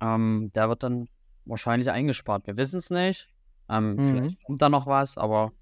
[0.00, 1.08] ähm, da wird dann
[1.44, 2.46] wahrscheinlich eingespart.
[2.46, 3.28] Wir wissen es nicht.
[3.68, 4.04] Ähm, Mhm.
[4.04, 5.52] Vielleicht kommt da noch was, aber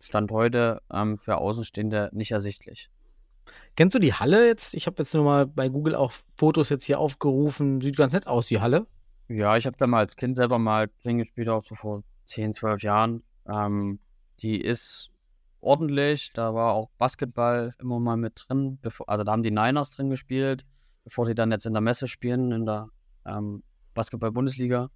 [0.00, 2.90] Stand heute ähm, für Außenstehende nicht ersichtlich.
[3.76, 4.74] Kennst du die Halle jetzt?
[4.74, 7.80] Ich habe jetzt nur mal bei Google auch Fotos jetzt hier aufgerufen.
[7.80, 8.86] Sieht ganz nett aus, die Halle.
[9.28, 12.54] Ja, ich habe da mal als Kind selber mal Kling gespielt, auch so vor 10,
[12.54, 13.22] 12 Jahren.
[13.46, 13.98] Ähm,
[14.40, 15.10] die ist
[15.60, 18.78] ordentlich, da war auch Basketball immer mal mit drin.
[18.80, 20.64] Bevor, also da haben die Niners drin gespielt,
[21.04, 22.88] bevor die dann jetzt in der Messe spielen, in der
[23.26, 23.62] ähm,
[23.94, 24.90] Basketball-Bundesliga.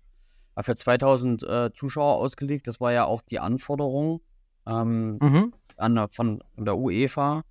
[0.55, 4.21] War für 2000 äh, Zuschauer ausgelegt, das war ja auch die Anforderung
[4.67, 5.53] ähm, Mhm.
[5.77, 7.43] an der, von, der UEFA.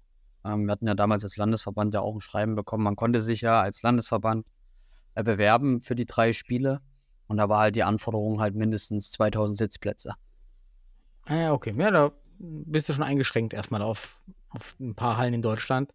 [0.45, 2.83] Ähm, wir hatten ja damals als Landesverband ja auch ein Schreiben bekommen.
[2.83, 4.45] Man konnte sich ja als Landesverband
[5.15, 6.81] bewerben für die drei Spiele.
[7.27, 10.13] Und da war halt die Anforderung halt mindestens 2000 Sitzplätze.
[11.25, 11.73] Ah ja, okay.
[11.77, 15.93] Ja, da bist du schon eingeschränkt erstmal auf, auf ein paar Hallen in Deutschland.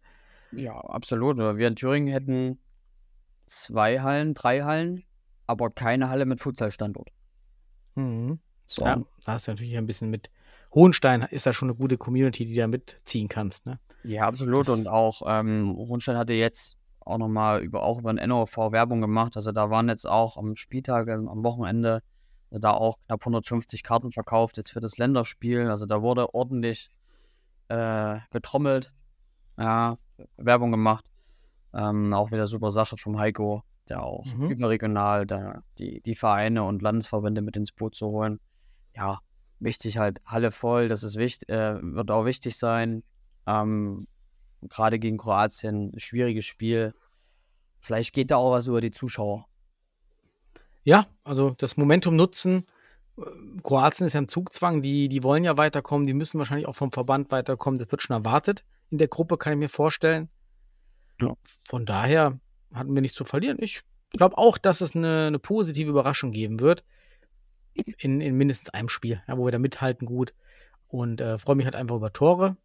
[0.51, 1.37] Ja, absolut.
[1.37, 2.57] Wir in Thüringen hätten
[3.45, 5.03] zwei Hallen, drei Hallen,
[5.45, 7.09] aber keine Halle mit Futsalstandort.
[7.95, 8.39] Mhm.
[8.65, 8.83] So.
[8.85, 10.29] Ja, da hast du natürlich ein bisschen mit
[10.73, 13.79] Hohenstein ist da schon eine gute Community, die da mitziehen kannst, ne?
[14.03, 14.67] Ja, absolut.
[14.67, 16.77] Das- Und auch ähm, Hohenstein hatte jetzt
[17.07, 19.35] auch nochmal über, auch über den NOV Werbung gemacht.
[19.35, 22.03] Also da waren jetzt auch am Spieltag, also am Wochenende,
[22.51, 25.69] äh, da auch knapp 150 Karten verkauft, jetzt für das Länderspiel.
[25.69, 26.89] Also da wurde ordentlich
[27.69, 28.91] äh, getrommelt,
[29.57, 29.97] ja,
[30.37, 31.05] Werbung gemacht.
[31.73, 34.49] Ähm, auch wieder super Sache vom Heiko, der auch Mhm.
[34.49, 38.39] überregional da die, die Vereine und Landesverbände mit ins Boot zu holen.
[38.95, 39.19] Ja,
[39.59, 43.03] wichtig halt, Halle voll, das ist wichtig, äh, wird auch wichtig sein.
[43.45, 44.07] Ähm,
[44.61, 46.93] gerade gegen Kroatien, schwieriges Spiel.
[47.79, 49.47] Vielleicht geht da auch was über die Zuschauer.
[50.83, 52.65] Ja, also das Momentum nutzen.
[53.63, 56.91] Kroatien ist ja im Zugzwang, die, die wollen ja weiterkommen, die müssen wahrscheinlich auch vom
[56.91, 57.79] Verband weiterkommen.
[57.79, 60.29] Das wird schon erwartet in der Gruppe, kann ich mir vorstellen.
[61.19, 61.35] Ja.
[61.67, 62.39] Von daher
[62.73, 63.57] hatten wir nichts zu verlieren.
[63.59, 66.83] Ich glaube auch, dass es eine, eine positive Überraschung geben wird.
[67.73, 70.33] In, in mindestens einem Spiel, ja, wo wir da mithalten gut.
[70.87, 72.57] Und äh, freue mich halt einfach über Tore.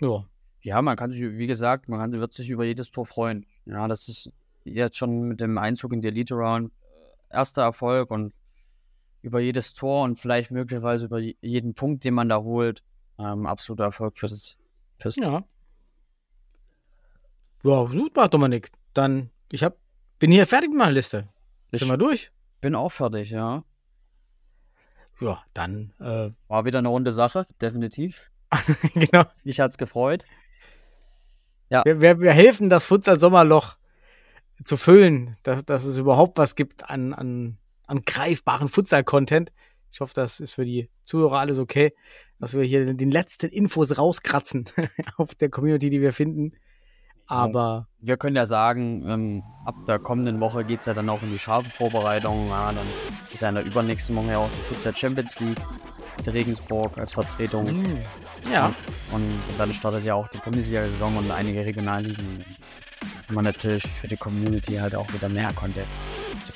[0.00, 0.26] Ja,
[0.64, 3.46] Ja, man kann sich, wie gesagt, man kann, wird sich über jedes Tor freuen.
[3.66, 4.30] Ja, das ist
[4.64, 6.72] jetzt schon mit dem Einzug in die Elite Round
[7.30, 8.32] äh, erster Erfolg und
[9.20, 12.82] über jedes Tor und vielleicht möglicherweise über je- jeden Punkt, den man da holt,
[13.18, 14.58] ähm, absoluter Erfolg fürs
[14.98, 15.22] Team.
[15.22, 15.44] Ja.
[17.62, 18.70] Ja, super, Dominik.
[18.94, 19.76] Dann, ich habe
[20.18, 21.28] bin hier fertig mit meiner Liste.
[21.70, 22.30] Ich Sind wir durch?
[22.60, 23.64] bin auch fertig, ja.
[25.20, 28.30] Ja, dann, äh, War wieder eine runde Sache, definitiv.
[28.94, 29.24] genau.
[29.44, 30.24] Mich hat's gefreut.
[31.84, 33.76] Wir, wir, wir helfen, das Futsal-Sommerloch
[34.62, 39.52] zu füllen, dass, dass es überhaupt was gibt an, an, an greifbaren Futsal-Content.
[39.90, 41.94] Ich hoffe, das ist für die Zuhörer alles okay,
[42.38, 44.66] dass wir hier den letzten Infos rauskratzen
[45.16, 46.52] auf der Community, die wir finden.
[47.26, 51.32] Aber Wir können ja sagen, ähm, ab der kommenden Woche geht's ja dann auch in
[51.32, 52.48] die scharfe Vorbereitung.
[52.50, 52.86] Ja, dann
[53.32, 55.60] ist ja in der übernächsten Woche ja auch die Futsal Champions League
[56.26, 57.82] Regensburg als Vertretung.
[57.82, 57.98] mh,
[58.52, 58.72] ja,
[59.10, 62.44] Und dann startet ja auch die Bundesliga-Saison und einige Regionalligen.
[63.28, 65.86] Und man natürlich für die Community halt auch wieder mehr Content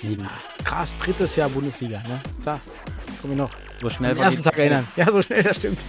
[0.00, 0.28] bieten.
[0.64, 2.20] krass, drittes Jahr Bundesliga, ne?
[2.42, 2.60] Da,
[3.20, 3.50] komm ich noch.
[3.80, 4.86] So schnell Am ersten Tag erinnern.
[4.96, 5.80] Ja, so schnell, das stimmt.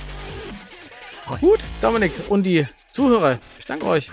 [1.42, 4.10] Gut, Dominik und die Zuhörer, ich danke euch.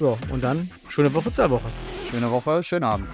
[0.00, 1.70] Ja, und dann schöne Futsal-Woche.
[2.10, 3.08] Schöne Woche, schönen Abend.